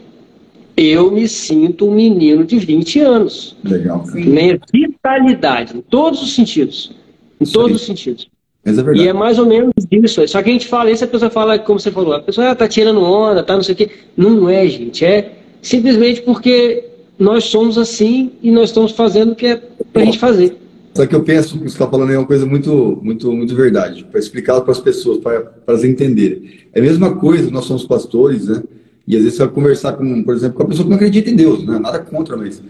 [0.78, 3.56] eu me sinto um menino de 20 anos.
[3.64, 4.04] Legal.
[4.14, 4.60] Minha
[5.08, 6.92] vitalidade, em todos os sentidos.
[7.40, 7.76] Em Isso todos aí.
[7.76, 8.28] os sentidos.
[8.64, 9.00] É verdade.
[9.00, 10.26] E é mais ou menos isso.
[10.28, 12.54] Só que a gente fala isso, a pessoa fala, como você falou, a pessoa ah,
[12.54, 13.90] tá tirando onda, tá não sei o quê.
[14.16, 15.04] Não é, gente.
[15.04, 15.32] É
[15.62, 16.84] simplesmente porque
[17.18, 20.56] nós somos assim e nós estamos fazendo o que é pra gente fazer.
[20.94, 24.04] Só que eu penso que você está falando é uma coisa muito, muito, muito verdade,
[24.04, 26.50] para explicar para as pessoas, para elas entenderem.
[26.74, 28.62] É a mesma coisa, nós somos pastores, né?
[29.06, 31.30] E às vezes você vai conversar com, por exemplo, com a pessoa que não acredita
[31.30, 31.78] em Deus, né?
[31.78, 32.60] nada contra, mas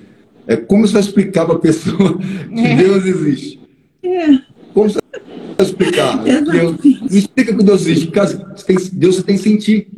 [0.48, 2.18] é como você vai explicar para a pessoa
[2.48, 2.76] que é.
[2.76, 3.60] Deus existe?
[4.02, 4.26] É.
[4.72, 6.24] Como você vai explicar?
[6.24, 8.10] Deus, me explica que Deus existe.
[8.10, 9.88] Você tem, Deus você tem que sentir.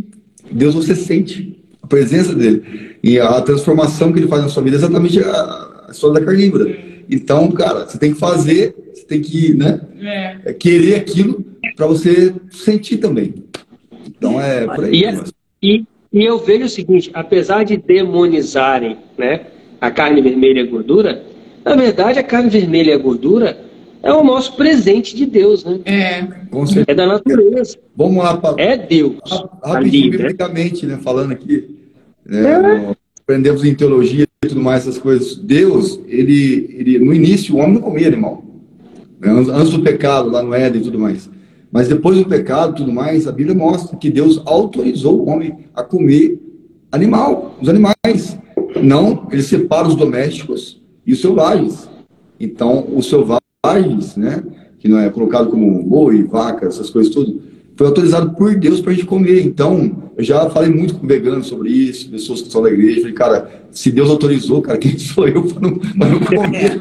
[0.51, 2.96] Deus você sente a presença dele.
[3.01, 6.26] E a transformação que ele faz na sua vida é exatamente a, a história da
[6.26, 6.76] carnívora.
[7.09, 10.36] Então, cara, você tem que fazer, você tem que né, é.
[10.46, 11.44] é querer aquilo
[11.76, 13.34] para você sentir também.
[14.05, 15.05] Então é por aí.
[15.62, 19.46] E, e, e eu vejo o seguinte, apesar de demonizarem né,
[19.81, 21.22] a carne vermelha e a gordura,
[21.64, 23.70] na verdade a carne vermelha e a gordura
[24.03, 25.81] é o nosso presente de Deus, né?
[25.85, 26.26] É.
[26.87, 27.76] É da natureza.
[27.95, 28.61] Vamos lá para.
[28.62, 29.16] É Deus.
[29.62, 30.99] Rapidinho, biblicamente, né?
[31.03, 31.76] Falando aqui.
[32.24, 32.95] Né, é.
[33.20, 35.37] Aprendemos em teologia e tudo mais, essas coisas.
[35.37, 38.43] Deus, ele, ele no início, o homem não comia animal.
[39.20, 39.31] Né?
[39.31, 41.31] Antes do pecado, lá no Éden e tudo mais.
[41.70, 45.59] Mas depois do pecado e tudo mais, a Bíblia mostra que Deus autorizou o homem
[45.74, 46.41] a comer
[46.91, 48.37] animal, os animais.
[48.83, 51.89] Não, ele separa os domésticos e os selvagens.
[52.39, 54.43] Então, os selvagens, né,
[54.78, 57.43] que não é colocado como boi, vaca, essas coisas tudo,
[57.76, 59.43] foi autorizado por Deus para a gente comer.
[59.43, 63.14] Então, eu já falei muito com veganos sobre isso, pessoas que são da igreja, falei,
[63.14, 66.78] cara, se Deus autorizou, cara, quem sou eu para não, não comer?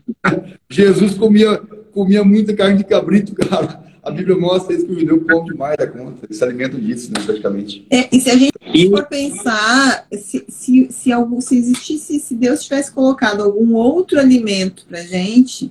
[0.70, 1.60] Jesus comia,
[1.92, 3.89] comia muita carne de cabrito, cara.
[4.02, 6.24] A Bíblia mostra isso que o judeu come demais da conta.
[6.24, 7.86] Eles se alimentam disso, né, praticamente.
[7.90, 8.52] É, e se a gente
[8.88, 14.86] for pensar, se, se, se, algum, se existisse, se Deus tivesse colocado algum outro alimento
[14.88, 15.70] para gente,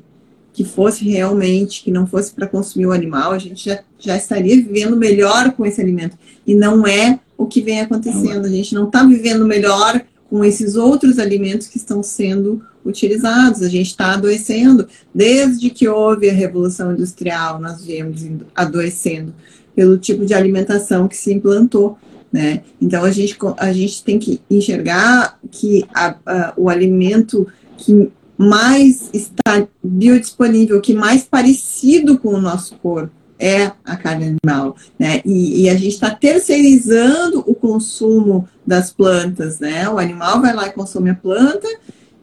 [0.54, 4.58] que fosse realmente, que não fosse para consumir o animal, a gente já, já estaria
[4.58, 6.18] vivendo melhor com esse alimento.
[6.46, 8.46] E não é o que vem acontecendo.
[8.46, 13.62] A gente não está vivendo melhor com esses outros alimentos que estão sendo utilizados.
[13.62, 14.88] A gente está adoecendo.
[15.14, 18.26] Desde que houve a Revolução Industrial, nós viemos
[18.56, 19.34] adoecendo
[19.76, 21.98] pelo tipo de alimentação que se implantou.
[22.32, 22.62] Né?
[22.82, 29.10] Então, a gente, a gente tem que enxergar que a, a, o alimento que mais
[29.14, 35.22] está biodisponível, que mais parecido com o nosso corpo, é a carne animal, né?
[35.26, 39.90] E, e a gente está terceirizando o consumo das plantas, né?
[39.90, 41.68] O animal vai lá e consome a planta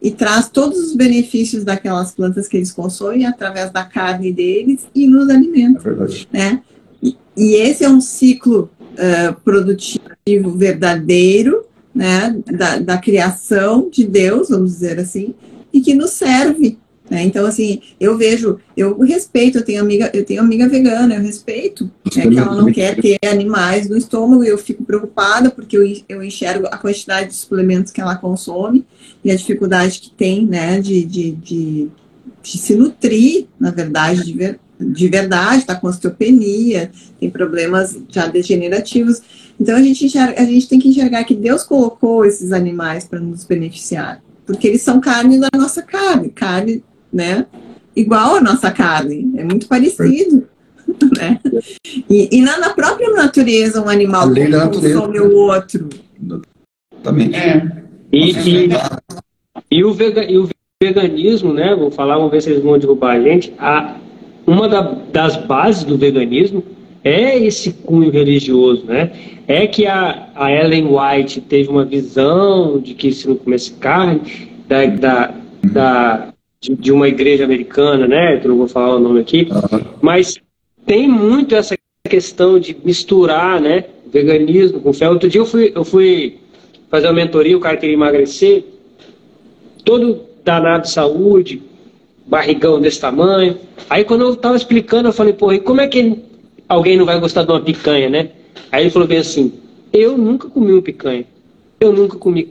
[0.07, 5.05] e traz todos os benefícios daquelas plantas que eles consomem através da carne deles e
[5.05, 6.29] nos alimentos, é verdade.
[6.33, 6.63] né?
[7.03, 12.37] E, e esse é um ciclo uh, produtivo verdadeiro, né?
[12.57, 15.35] Da, da criação de Deus, vamos dizer assim,
[15.73, 16.79] e que nos serve
[17.09, 17.23] né?
[17.23, 21.91] Então, assim, eu vejo, eu respeito, eu tenho amiga, eu tenho amiga vegana, eu respeito
[22.17, 25.85] né, que ela não quer ter animais no estômago, e eu fico preocupada porque eu,
[26.09, 28.85] eu enxergo a quantidade de suplementos que ela consome
[29.25, 31.89] e a dificuldade que tem, né, de, de, de,
[32.43, 36.91] de se nutrir, na verdade, de, ver, de verdade, tá com osteopenia,
[37.21, 39.23] tem problemas já degenerativos.
[39.61, 43.21] Então a gente, enxerga, a gente tem que enxergar que Deus colocou esses animais para
[43.21, 46.83] nos beneficiar, porque eles são carne da nossa carne, carne
[47.17, 47.47] né?
[47.97, 50.47] Igual a nossa carne, é muito parecido.
[51.19, 51.41] Né?
[52.09, 54.29] E, e na, na, própria natureza, um animal
[54.73, 55.89] consome o outro.
[57.03, 57.35] Também.
[57.35, 57.83] É.
[58.13, 58.69] E, e,
[59.69, 60.49] e, o vega, e o
[60.81, 61.75] veganismo, né?
[61.75, 63.53] Vou falar, vamos ver se eles vão derrubar a gente.
[63.59, 63.97] A,
[64.47, 64.81] uma da,
[65.13, 66.63] das bases do veganismo
[67.03, 69.11] é esse cunho religioso, né?
[69.49, 74.21] É que a, a Ellen White teve uma visão de que se não comesse carne,
[74.69, 78.39] da, da, da de, de, uma igreja americana, né?
[78.39, 79.81] Que eu não vou falar o nome aqui, uhum.
[80.01, 80.37] mas
[80.85, 81.77] tem muito essa
[82.09, 83.85] questão de misturar, né?
[84.13, 85.09] Veganismo com fé.
[85.09, 86.39] Outro dia eu fui, eu fui
[86.89, 88.65] fazer uma mentoria, o cara queria emagrecer,
[89.85, 91.63] todo danado de saúde,
[92.27, 93.59] barrigão desse tamanho.
[93.89, 96.23] Aí quando eu tava explicando, eu falei, pô, e como é que
[96.69, 98.31] alguém não vai gostar de uma picanha, né?
[98.71, 99.53] Aí ele falou bem assim,
[99.93, 101.25] eu nunca comi uma picanha,
[101.81, 102.49] eu nunca comi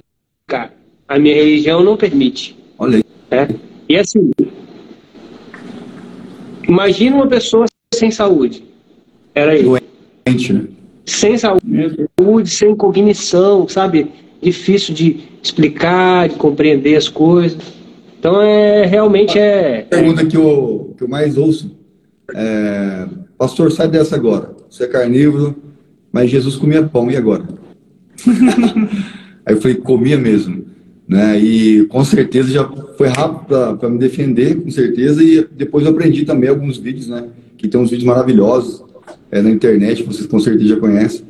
[0.47, 0.72] carne,
[1.08, 2.56] a minha religião não permite.
[2.78, 3.03] Olha aí.
[3.32, 3.47] É.
[3.88, 4.31] E assim,
[6.67, 8.63] imagina uma pessoa sem saúde.
[9.33, 9.79] Era isso.
[10.25, 10.67] Doente, né?
[11.05, 14.11] Sem saúde, sem cognição, sabe?
[14.41, 17.61] Difícil de explicar, de compreender as coisas.
[18.17, 19.83] Então, é realmente é.
[19.83, 21.77] Pergunta que eu, que eu mais ouço.
[22.33, 23.07] É,
[23.38, 24.55] Pastor, sai dessa agora.
[24.67, 25.55] Você é carnívoro,
[26.11, 27.45] mas Jesus comia pão, e agora?
[29.45, 30.74] Aí eu falei, comia mesmo
[31.08, 31.39] né?
[31.39, 35.24] E com certeza já foi rápido para me defender, com certeza.
[35.24, 37.28] E depois eu aprendi também alguns vídeos, né?
[37.58, 38.84] Que tem uns vídeos maravilhosos
[39.32, 41.24] é, na internet, vocês com certeza já conhecem.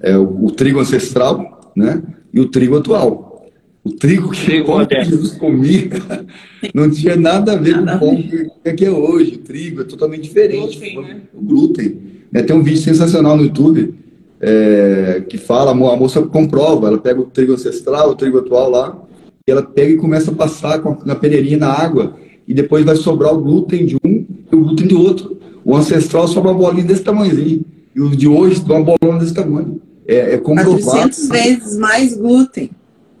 [0.00, 2.02] É, o, o trigo ancestral, né?
[2.32, 3.50] E o trigo atual.
[3.84, 4.64] O trigo que
[5.04, 5.88] Jesus comia
[6.72, 9.34] não tinha nada a ver nada com o pão que, é que é hoje.
[9.34, 10.78] O trigo é totalmente diferente.
[10.78, 11.20] Glúten, né?
[11.34, 11.98] O glúten.
[12.32, 13.94] É, tem um vídeo sensacional no YouTube
[14.40, 18.98] é, que fala, a moça comprova, ela pega o trigo ancestral, o trigo atual lá,
[19.46, 22.16] e ela pega e começa a passar com a, na peneirinha na água,
[22.46, 25.38] e depois vai sobrar o glúten de um e o glúten do outro.
[25.64, 27.64] O ancestral sobra uma bolinha desse tamanhozinho,
[27.94, 29.80] e o de hoje dá uma bolona desse tamanho.
[30.06, 30.82] É, é comprovado.
[30.82, 32.70] 400 vezes mais glúten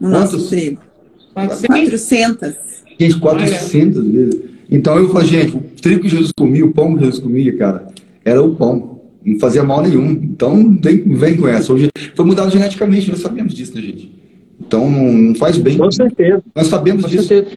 [0.00, 0.32] no Quantos?
[0.32, 0.80] nosso trigo.
[1.34, 1.66] 400.
[2.98, 4.10] Gente, 400 Olha.
[4.10, 4.40] vezes.
[4.70, 7.88] Então eu falo, gente, o trigo que Jesus comia, o pão que Jesus comia, cara,
[8.24, 9.00] era o pão.
[9.24, 10.10] Não fazia mal nenhum.
[10.10, 11.72] Então, vem, vem com essa.
[11.72, 14.21] Hoje foi mudado geneticamente, nós sabemos disso, né, gente?
[14.66, 15.76] Então não faz bem.
[15.76, 16.42] Com certeza.
[16.54, 17.28] Nós sabemos Com disso.
[17.28, 17.56] Certeza.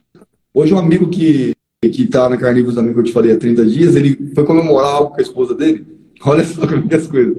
[0.54, 3.66] Hoje um amigo que que tá na Carnívoros também, que eu te falei há 30
[3.66, 5.86] dias, ele foi comemorar algo com a esposa dele.
[6.26, 7.38] Olha só como é as coisas.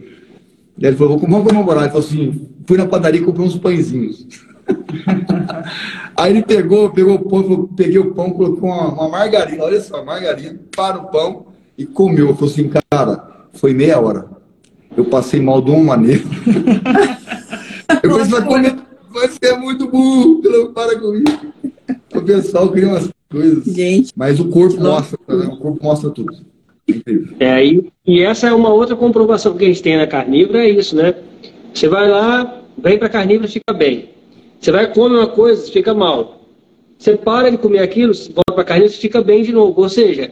[0.78, 1.84] Ele falou, vamos comemorar.
[1.84, 4.26] Ele falou assim, fui na padaria e comprei uns pãezinhos.
[6.16, 9.80] Aí ele pegou, pegou o pão, falou, peguei o pão, colocou uma, uma, margarina, olha
[9.80, 11.46] só, margarina, para o pão
[11.76, 12.34] e comeu.
[12.34, 14.26] Falou assim, cara, foi meia hora.
[14.96, 16.22] Eu passei mal de uma maneira.
[18.02, 18.76] eu falei, vai comer,
[19.20, 21.52] você é muito burro, não para com isso.
[22.14, 23.64] O pessoal cria umas coisas.
[23.64, 24.12] Gente.
[24.16, 25.46] Mas o corpo mostra, né?
[25.46, 26.34] o corpo mostra tudo.
[27.40, 30.70] É, e, e essa é uma outra comprovação que a gente tem na carnívora, é
[30.70, 31.14] isso, né?
[31.74, 34.10] Você vai lá, vem para carnívora, fica bem.
[34.60, 36.40] Você vai comer uma coisa, fica mal.
[36.98, 39.80] Você para de comer aquilo, volta para carnívora, fica bem de novo.
[39.82, 40.30] Ou seja,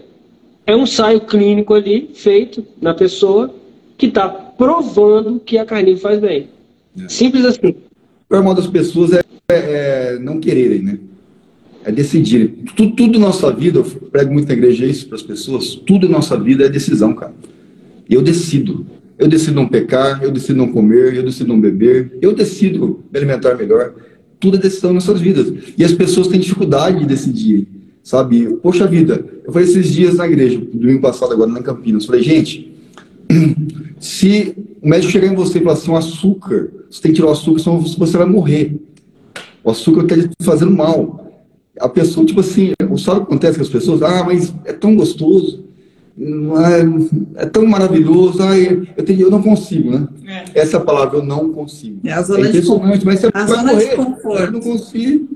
[0.67, 3.55] é um ensaio clínico ali, feito na pessoa,
[3.99, 6.49] que está provando que a carnívora faz bem.
[6.99, 7.09] É.
[7.09, 7.75] Simples assim.
[8.29, 10.99] O normal das pessoas é, é, não quererem, né?
[11.85, 12.49] É decidirem.
[12.75, 16.17] Tudo, tudo nossa vida, eu prego muito na igreja isso para as pessoas, tudo na
[16.17, 17.35] nossa vida é decisão, cara.
[18.09, 18.87] Eu decido.
[19.19, 23.19] Eu decido não pecar, eu decido não comer, eu decido não beber, eu decido me
[23.19, 23.95] alimentar melhor.
[24.41, 25.53] Tudo é decisão nas nossas vidas.
[25.79, 27.69] E as pessoas têm dificuldade de decidir,
[28.03, 28.47] sabe?
[28.63, 32.73] Poxa vida, eu falei esses dias na igreja, domingo passado agora na Campinas, falei, gente,
[34.01, 37.29] se o médico chegar em você e falar assim, o açúcar, você tem que tirar
[37.29, 38.81] o açúcar, senão você vai morrer.
[39.65, 41.29] O açúcar está te fazendo mal.
[41.81, 44.01] A pessoa, tipo assim, sabe o que acontece com as pessoas?
[44.01, 45.65] Ah, mas é tão gostoso,
[46.17, 50.07] é, é tão maravilhoso, ah, eu, tenho, eu não consigo, né?
[50.55, 50.61] É.
[50.61, 51.99] Essa é a palavra, eu não consigo.
[52.05, 53.97] É a zona é de, mas você a vai morrer.
[53.97, 54.43] conforto.
[54.43, 55.29] Eu não consigo.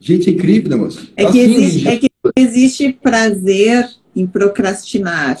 [0.00, 1.12] Gente, é incrível, né, moço?
[1.14, 5.38] É, assim, existe, é que existe prazer em procrastinar.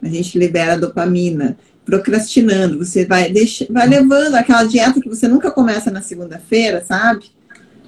[0.00, 5.52] A gente libera dopamina procrastinando, você vai, deixa, vai levando aquela dieta que você nunca
[5.52, 7.26] começa na segunda-feira, sabe?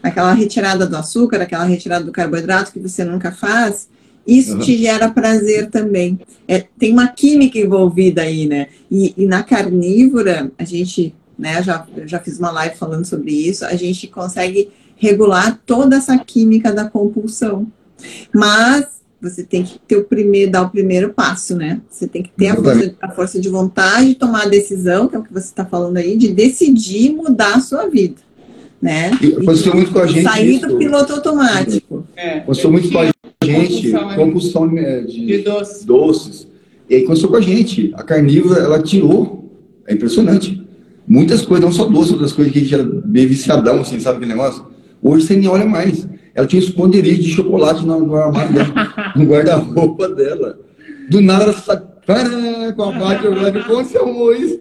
[0.00, 3.88] Aquela retirada do açúcar, aquela retirada do carboidrato que você nunca faz,
[4.24, 4.60] isso uhum.
[4.60, 6.20] te gera prazer também.
[6.46, 8.68] É, tem uma química envolvida aí, né?
[8.88, 13.64] E, e na carnívora, a gente, né, já, já fiz uma live falando sobre isso,
[13.64, 17.66] a gente consegue regular toda essa química da compulsão.
[18.32, 21.80] Mas você tem que ter o primeiro, dar o primeiro passo, né?
[21.90, 25.18] Você tem que ter a força, a força, de vontade, tomar a decisão, que é
[25.18, 28.16] o que você está falando aí, de decidir mudar a sua vida,
[28.80, 29.10] né?
[29.10, 30.22] Aconteceu muito com a gente.
[30.22, 30.68] Sair isso.
[30.68, 32.06] do piloto automático.
[32.14, 33.10] É, aconteceu muito com a
[33.44, 35.84] gente, compulsão, de, de doces.
[35.84, 36.48] doces.
[36.88, 37.92] E aí aconteceu com a gente.
[37.94, 39.50] A carnívora, ela tirou.
[39.86, 40.62] É impressionante.
[41.06, 44.18] Muitas coisas, não só doces, outras coisas que a gente era bem viciadão, assim, sabe
[44.18, 44.66] aquele negócio?
[45.02, 46.06] Hoje você nem olha mais.
[46.38, 50.56] Ela tinha esconderijo de chocolate no, armário dela, no guarda-roupa dela.
[51.10, 51.82] Do nada ela sai
[52.76, 54.60] com a máquina, eu falei, como você arrumou isso?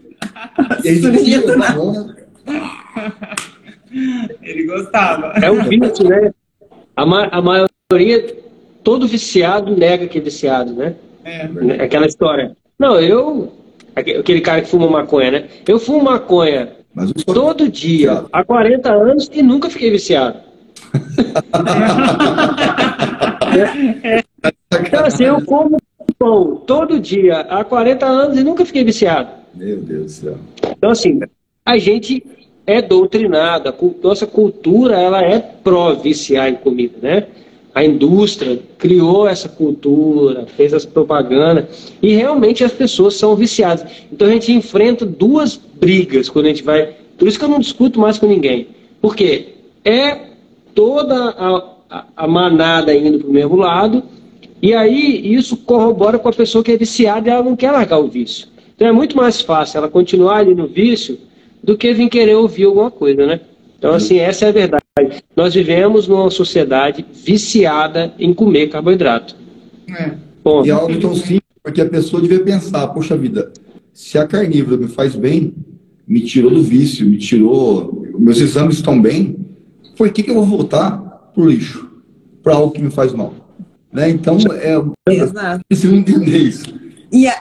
[0.84, 1.44] E aí comia,
[4.42, 5.34] Ele gostava.
[5.40, 6.34] É um vício, né?
[6.96, 8.36] A, ma a maioria,
[8.84, 10.96] todo viciado nega que é viciado, né?
[11.24, 11.84] É.
[11.84, 12.58] Aquela história.
[12.80, 13.54] Não, eu.
[13.96, 15.48] Aquele cara que fuma maconha, né?
[15.68, 16.70] Eu fumo maconha
[17.24, 20.47] todo dia, há 40 anos e nunca fiquei viciado
[24.86, 25.78] então, assim, eu como
[26.18, 29.30] pão todo dia há 40 anos e nunca fiquei viciado.
[29.54, 30.38] Meu Deus do céu.
[30.72, 31.20] Então, assim,
[31.66, 32.24] a gente
[32.66, 37.28] é doutrinado, a nossa cultura ela é pró-viciar em comida, né?
[37.74, 41.70] A indústria criou essa cultura, fez essa propaganda
[42.02, 43.86] e realmente as pessoas são viciadas.
[44.12, 46.96] Então a gente enfrenta duas brigas quando a gente vai.
[47.18, 48.68] Por isso que eu não discuto mais com ninguém.
[49.00, 49.50] Porque
[49.86, 50.18] é
[50.78, 54.04] toda a, a, a manada indo para o mesmo lado,
[54.62, 57.98] e aí isso corrobora com a pessoa que é viciada e ela não quer largar
[57.98, 58.48] o vício.
[58.76, 61.18] Então é muito mais fácil ela continuar ali no vício
[61.64, 63.42] do que vir querer ouvir alguma coisa, né?
[63.80, 64.84] Então, assim, essa é a verdade.
[65.36, 69.36] Nós vivemos numa sociedade viciada em comer carboidrato.
[69.90, 70.12] É.
[70.64, 73.52] E é algo tão simples, porque a pessoa devia pensar, poxa vida,
[73.94, 75.56] se a carnívora me faz bem,
[76.08, 79.47] me tirou do vício, me tirou, meus exames estão bem,
[79.98, 80.98] por que, que eu vou voltar
[81.34, 81.90] para o lixo?
[82.44, 83.34] Para algo que me faz mal?
[83.92, 84.10] Né?
[84.10, 84.76] Então, é,
[85.12, 85.64] Exato.
[85.68, 86.66] preciso entender isso.
[87.12, 87.34] E, é,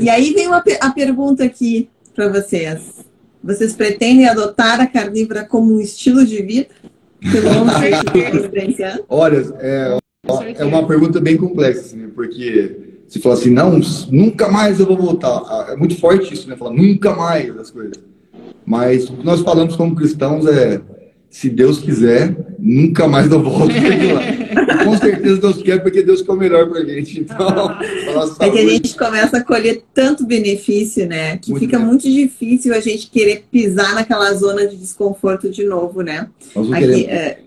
[0.00, 3.04] e aí vem uma, a pergunta aqui para vocês.
[3.42, 6.68] Vocês pretendem adotar a carnívora como um estilo de vida?
[9.08, 9.98] Olha, é,
[10.58, 14.96] é uma pergunta bem complexa, assim, porque se falar assim, não, nunca mais eu vou
[14.96, 15.42] voltar.
[15.46, 16.56] Ah, é muito forte isso, né?
[16.56, 18.02] Falar nunca mais as coisas.
[18.64, 20.80] Mas o que nós falamos como cristãos é
[21.32, 24.84] se Deus quiser, nunca mais eu volto lá.
[24.84, 27.20] Com certeza Deus quer, porque Deus quer o melhor para a gente.
[27.20, 27.70] Então,
[28.38, 31.38] é que a gente começa a colher tanto benefício, né?
[31.38, 31.86] Que muito fica bem.
[31.86, 36.28] muito difícil a gente querer pisar naquela zona de desconforto de novo, né?
[36.54, 37.38] Nós não Aqui, é,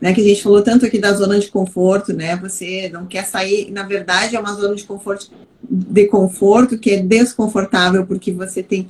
[0.00, 0.14] né?
[0.14, 2.36] Que a gente falou tanto aqui da zona de conforto, né?
[2.36, 5.28] Você não quer sair, na verdade é uma zona de conforto,
[5.68, 8.86] de conforto que é desconfortável porque você tem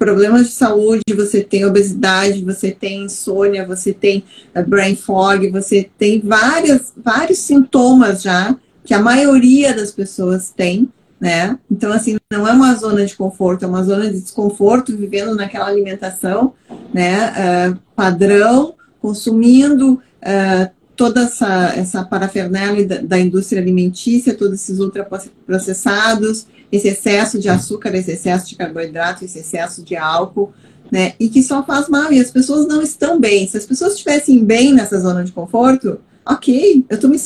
[0.00, 4.24] problemas de saúde, você tem obesidade, você tem insônia, você tem
[4.54, 10.88] eh, brain fog, você tem várias, vários sintomas já que a maioria das pessoas tem,
[11.20, 11.58] né?
[11.70, 15.66] Então, assim, não é uma zona de conforto, é uma zona de desconforto, vivendo naquela
[15.66, 16.54] alimentação,
[16.94, 17.28] né?
[17.68, 19.92] Uh, padrão, consumindo
[20.22, 27.48] uh, toda essa, essa parafernália da, da, indústria alimentícia, todos esses ultraprocessados, esse excesso de
[27.48, 30.52] açúcar, esse excesso de carboidrato, esse excesso de álcool,
[30.90, 31.14] né?
[31.18, 33.46] E que só faz mal, e as pessoas não estão bem.
[33.46, 37.18] Se as pessoas estivessem bem nessa zona de conforto, ok, eu estou me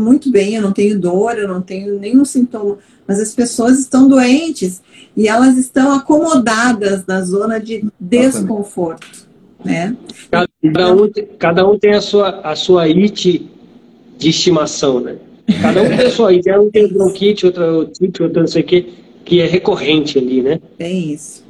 [0.00, 4.08] muito bem, eu não tenho dor, eu não tenho nenhum sintoma, mas as pessoas estão
[4.08, 4.82] doentes
[5.16, 9.28] e elas estão acomodadas na zona de desconforto,
[9.64, 9.96] né?
[10.30, 13.48] Cada um, cada um tem a sua, a sua IT
[14.18, 15.16] de estimação, né?
[15.60, 18.94] Cada um tem sua IT, um tem bronquite, outro otite, outro não sei o que,
[19.24, 20.60] que é recorrente ali, né?
[20.76, 21.44] Tem isso.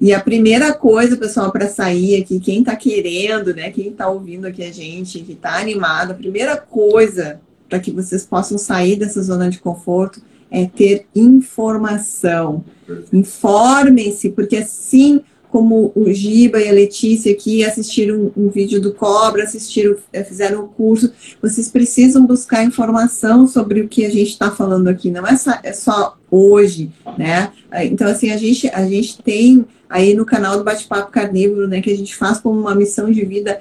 [0.00, 4.46] E a primeira coisa, pessoal, para sair aqui, quem está querendo, né, quem está ouvindo
[4.46, 9.22] aqui a gente, que está animado, a primeira coisa para que vocês possam sair dessa
[9.22, 10.20] zona de conforto
[10.50, 12.64] é ter informação.
[13.12, 15.20] Informem-se, porque assim
[15.56, 20.60] como o Giba e a Letícia aqui assistiram um, vídeo do Cobra, assistiram, eh, fizeram
[20.60, 25.10] o um curso, vocês precisam buscar informação sobre o que a gente está falando aqui,
[25.10, 27.52] não é só, é só hoje, né?
[27.84, 31.90] Então, assim, a gente, a gente tem aí no canal do Bate-Papo Carnívoro, né, que
[31.90, 33.58] a gente faz como uma missão de vida,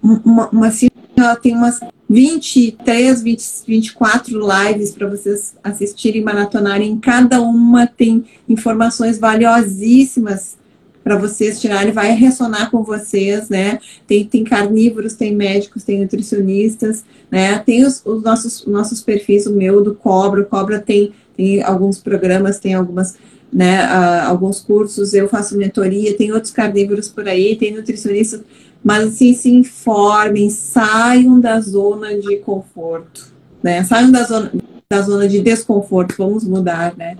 [0.00, 0.70] uma, uma
[1.16, 6.96] ela tem umas 23, 20, 24 lives para vocês assistirem e maratonarem.
[6.98, 10.62] Cada uma tem informações valiosíssimas
[11.04, 13.78] para vocês tirarem, vai ressonar com vocês, né?
[14.06, 17.58] Tem, tem carnívoros, tem médicos, tem nutricionistas, né?
[17.58, 21.98] Tem os, os nossos, nossos perfis, o meu do Cobra, o Cobra tem, tem alguns
[21.98, 23.16] programas, tem algumas,
[23.52, 28.40] né, uh, alguns cursos, eu faço mentoria, tem outros carnívoros por aí, tem nutricionistas,
[28.82, 33.32] mas assim, se informem, saiam da zona de conforto,
[33.62, 33.84] né?
[33.84, 34.50] Saiam da zona,
[34.88, 37.18] da zona de desconforto, vamos mudar, né?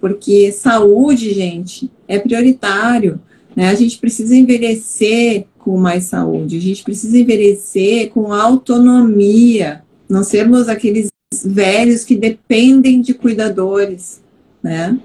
[0.00, 3.20] Porque saúde, gente, é prioritário.
[3.56, 3.70] Né?
[3.70, 10.68] A gente precisa envelhecer com mais saúde, a gente precisa envelhecer com autonomia, não sermos
[10.68, 11.08] aqueles
[11.44, 14.20] velhos que dependem de cuidadores,
[14.62, 14.96] né?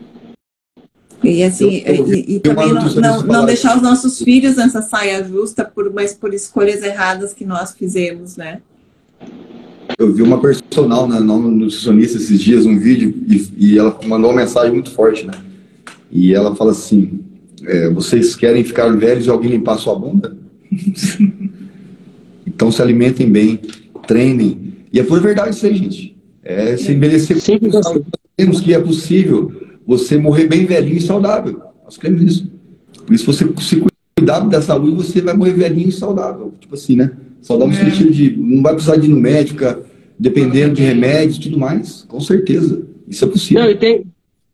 [1.24, 4.82] E assim, eu, eu, e, e também não, não, não deixar os nossos filhos nessa
[4.82, 8.62] saia justa, por, mas por escolhas erradas que nós fizemos, né?
[9.98, 14.32] Eu vi uma personal, né, não nutricionista esses dias, um vídeo, e, e ela mandou
[14.32, 15.34] uma mensagem muito forte, né?
[16.12, 17.20] E ela fala assim:
[17.64, 20.38] é, vocês querem ficar velhos e alguém limpar sua bunda?
[22.46, 23.60] então se alimentem bem,
[24.08, 24.74] treinem.
[24.92, 26.18] E é por verdade isso aí, gente.
[26.44, 27.40] É se envelhecer.
[27.40, 27.70] Sempre
[28.36, 29.52] temos que é possível
[29.86, 31.62] você morrer bem velhinho e saudável.
[31.84, 32.52] Nós queremos isso.
[33.06, 33.84] Por isso, você se
[34.18, 36.54] cuidar da saúde, você vai morrer velhinho e saudável.
[36.60, 37.12] Tipo assim, né?
[37.42, 37.92] Saudável no é.
[37.92, 39.64] sentido de não vai precisar de ir no médico,
[40.18, 42.04] dependendo de remédios e tudo mais.
[42.08, 42.82] Com certeza.
[43.08, 43.64] Isso é possível.
[43.64, 44.06] Não, e, tem,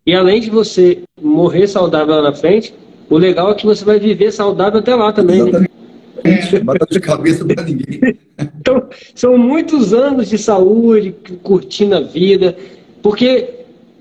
[0.05, 2.73] e além de você morrer saudável lá na frente,
[3.09, 5.39] o legal é que você vai viver saudável até lá também.
[5.39, 6.53] Exatamente.
[6.53, 6.59] Né?
[6.63, 7.99] Bata de cabeça para ninguém.
[8.59, 12.57] então, são muitos anos de saúde, curtindo a vida,
[13.01, 13.49] porque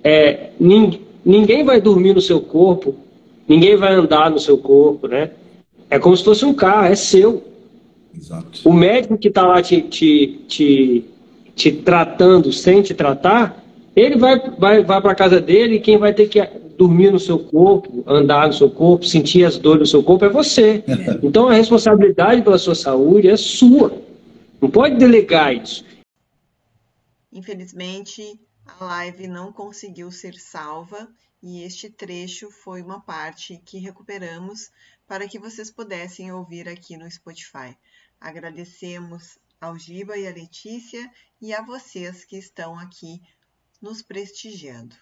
[0.03, 2.95] é, ninguém, ninguém vai dormir no seu corpo,
[3.47, 5.31] ninguém vai andar no seu corpo, né?
[5.89, 7.45] É como se fosse um carro, é seu.
[8.15, 8.61] Exato.
[8.65, 11.05] O médico que está lá te, te, te,
[11.55, 13.63] te tratando sem te tratar,
[13.95, 16.41] ele vai, vai, vai para casa dele e quem vai ter que
[16.77, 20.29] dormir no seu corpo, andar no seu corpo, sentir as dores no seu corpo é
[20.29, 20.85] você.
[21.23, 23.93] Então a responsabilidade pela sua saúde é sua.
[24.61, 25.85] Não pode delegar isso.
[27.33, 31.09] Infelizmente, a live não conseguiu ser salva
[31.43, 34.71] e este trecho foi uma parte que recuperamos
[35.07, 37.77] para que vocês pudessem ouvir aqui no Spotify.
[38.21, 41.11] Agradecemos ao Giba e à Letícia
[41.41, 43.21] e a vocês que estão aqui
[43.81, 44.97] nos prestigiando.